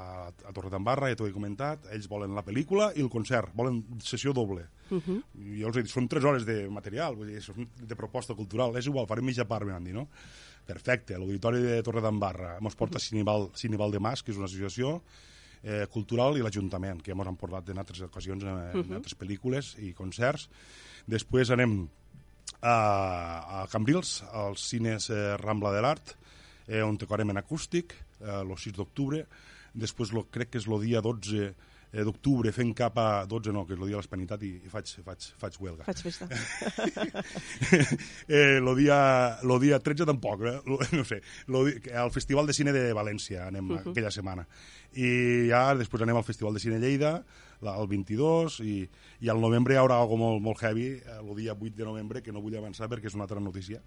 a, 0.00 0.06
a 0.32 0.54
Torredembarra, 0.56 1.10
ja 1.12 1.20
t'ho 1.20 1.28
he 1.28 1.34
comentat, 1.34 1.90
ells 1.92 2.08
volen 2.08 2.32
la 2.32 2.44
pel·lícula 2.46 2.88
i 2.96 3.04
el 3.04 3.12
concert, 3.12 3.52
volen 3.58 3.82
sessió 4.00 4.32
doble. 4.32 4.64
Uh 4.88 4.96
-huh. 4.96 5.20
Jo 5.60 5.68
els 5.68 5.76
he 5.76 5.82
dit, 5.82 5.92
són 5.92 6.08
tres 6.08 6.24
hores 6.24 6.46
de 6.46 6.70
material, 6.70 7.16
vull 7.16 7.28
dir, 7.28 7.68
de 7.84 7.96
proposta 7.96 8.34
cultural, 8.34 8.76
és 8.76 8.86
igual, 8.86 9.06
farem 9.06 9.26
mitja 9.26 9.44
part, 9.44 9.66
m'han 9.66 9.84
dit, 9.84 9.94
no? 9.94 10.08
Perfecte, 10.66 11.18
l'Auditori 11.18 11.62
de 11.62 11.78
Torredembarra 11.86 12.56
mos 12.64 12.74
porta 12.78 13.00
Cineval, 13.02 13.50
Cineval 13.54 13.94
de 13.94 14.00
Mas, 14.02 14.22
que 14.22 14.32
és 14.34 14.40
una 14.40 14.48
associació 14.50 14.96
eh, 15.62 15.84
cultural, 15.92 16.38
i 16.38 16.42
l'Ajuntament, 16.44 17.02
que 17.02 17.12
ja 17.12 17.18
ens 17.18 17.30
han 17.30 17.38
portat 17.38 17.70
en 17.70 17.82
altres 17.82 18.02
ocasions, 18.06 18.44
en, 18.44 18.82
en 18.82 18.98
altres 18.98 19.14
pel·lícules 19.18 19.74
i 19.82 19.92
concerts. 19.96 20.48
Després 21.06 21.52
anem 21.54 21.78
a, 22.60 22.76
a 23.62 23.66
Cambrils, 23.70 24.18
als 24.32 24.66
cines 24.72 25.10
eh, 25.10 25.36
Rambla 25.42 25.74
de 25.74 25.84
l'Art, 25.84 26.16
eh, 26.66 26.82
on 26.82 26.98
tocarem 26.98 27.30
en 27.30 27.42
acústic, 27.42 27.94
eh, 28.20 28.40
el 28.40 28.54
6 28.56 28.76
d'octubre. 28.76 29.22
Després 29.76 30.12
lo, 30.16 30.26
crec 30.32 30.54
que 30.54 30.62
és 30.62 30.66
el 30.66 30.80
dia 30.82 31.02
12 31.04 31.50
eh, 31.96 32.04
d'octubre, 32.04 32.52
fent 32.52 32.74
cap 32.76 32.98
a 33.00 33.24
12, 33.28 33.52
no, 33.56 33.64
que 33.64 33.72
és 33.72 33.80
el 33.80 33.88
dia 33.88 33.96
de 33.96 34.02
l'Hispanitat, 34.02 34.42
i, 34.44 34.52
i 34.66 34.72
faig, 34.72 34.90
faig, 35.06 35.28
faig 35.40 35.56
huelga. 35.62 35.86
Faig 35.86 36.02
festa. 36.04 36.28
eh, 38.28 38.58
lo, 38.60 38.74
dia, 38.76 38.98
lo 39.48 39.56
dia 39.62 39.80
13 39.80 40.08
tampoc, 40.08 40.44
eh? 40.44 40.58
Lo, 40.68 40.78
no 40.92 41.06
sé, 41.08 41.22
lo, 41.52 41.64
al 41.96 42.12
Festival 42.12 42.46
de 42.46 42.56
Cine 42.56 42.74
de 42.76 42.90
València 42.96 43.46
anem 43.46 43.70
uh 43.70 43.78
-huh. 43.78 43.90
aquella 43.94 44.12
setmana. 44.12 44.46
I 44.92 45.48
ja 45.48 45.74
després 45.74 46.02
anem 46.02 46.16
al 46.16 46.24
Festival 46.24 46.54
de 46.54 46.60
Cine 46.60 46.78
Lleida, 46.78 47.24
la, 47.60 47.76
el 47.80 47.88
22, 47.88 48.60
i, 48.60 48.88
i 49.20 49.28
al 49.32 49.40
novembre 49.40 49.74
hi 49.74 49.78
haurà 49.78 49.96
algo 49.96 50.16
molt, 50.20 50.42
molt 50.42 50.60
heavy, 50.60 50.88
eh, 51.00 51.20
el 51.20 51.34
dia 51.36 51.54
8 51.54 51.76
de 51.76 51.84
novembre, 51.84 52.22
que 52.22 52.32
no 52.32 52.42
vull 52.42 52.56
avançar 52.56 52.88
perquè 52.88 53.06
és 53.06 53.14
una 53.14 53.24
altra 53.24 53.40
notícia 53.40 53.80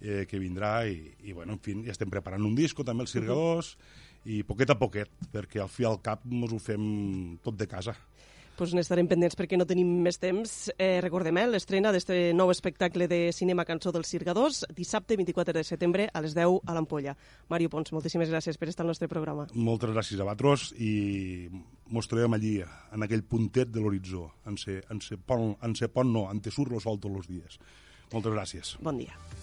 eh, 0.00 0.26
que 0.26 0.38
vindrà, 0.38 0.88
i, 0.88 1.14
i 1.22 1.32
bueno, 1.32 1.52
en 1.52 1.60
fi, 1.60 1.76
ja 1.84 1.92
estem 1.92 2.10
preparant 2.10 2.42
un 2.42 2.54
disco, 2.54 2.84
també 2.84 3.02
els 3.02 3.14
Sirgadors, 3.14 3.76
i 4.24 4.42
poquet 4.46 4.70
a 4.72 4.78
poquet, 4.78 5.10
perquè 5.32 5.62
al 5.62 5.70
fi 5.70 5.86
al 5.88 6.00
cap 6.04 6.24
mos 6.24 6.52
ho 6.52 6.60
fem 6.62 7.38
tot 7.44 7.56
de 7.60 7.68
casa. 7.68 7.96
pues 8.54 8.70
n'estarem 8.70 9.08
pendents 9.10 9.34
perquè 9.34 9.56
no 9.58 9.66
tenim 9.66 9.88
més 10.04 10.18
temps. 10.22 10.70
Eh, 10.78 11.00
recordem, 11.02 11.36
eh, 11.38 11.46
l'estrena 11.50 11.90
d'este 11.90 12.32
nou 12.38 12.52
espectacle 12.52 13.08
de 13.10 13.32
cinema 13.32 13.64
Cançó 13.64 13.90
dels 13.90 14.06
Cirgadors, 14.06 14.64
dissabte 14.76 15.16
24 15.16 15.52
de 15.52 15.64
setembre 15.64 16.08
a 16.12 16.20
les 16.20 16.36
10 16.36 16.60
a 16.64 16.74
l'Ampolla. 16.74 17.16
Mario 17.48 17.68
Pons, 17.68 17.90
moltíssimes 17.90 18.30
gràcies 18.30 18.56
per 18.56 18.68
estar 18.68 18.84
al 18.84 18.92
nostre 18.92 19.08
programa. 19.08 19.48
Moltes 19.54 19.90
gràcies 19.90 20.20
a 20.20 20.24
vosaltres 20.28 20.72
i 20.78 21.50
mos 21.90 22.06
trobem 22.06 22.32
allí, 22.32 22.60
en 22.92 23.02
aquell 23.02 23.24
puntet 23.24 23.74
de 23.74 23.80
l'horitzó. 23.80 24.30
En 24.46 24.56
se, 24.56 24.84
en 24.88 25.00
se 25.00 25.18
pon, 25.18 25.56
en 25.60 25.74
se 25.74 25.88
pon 25.88 26.12
no, 26.12 26.30
en 26.30 26.40
te 26.40 26.54
surt 26.54 26.70
lo 26.70 26.78
sol 26.78 27.00
tots 27.00 27.24
els 27.24 27.26
dies. 27.26 27.58
Moltes 28.12 28.32
gràcies. 28.32 28.76
Bon 28.80 28.96
dia. 28.96 29.18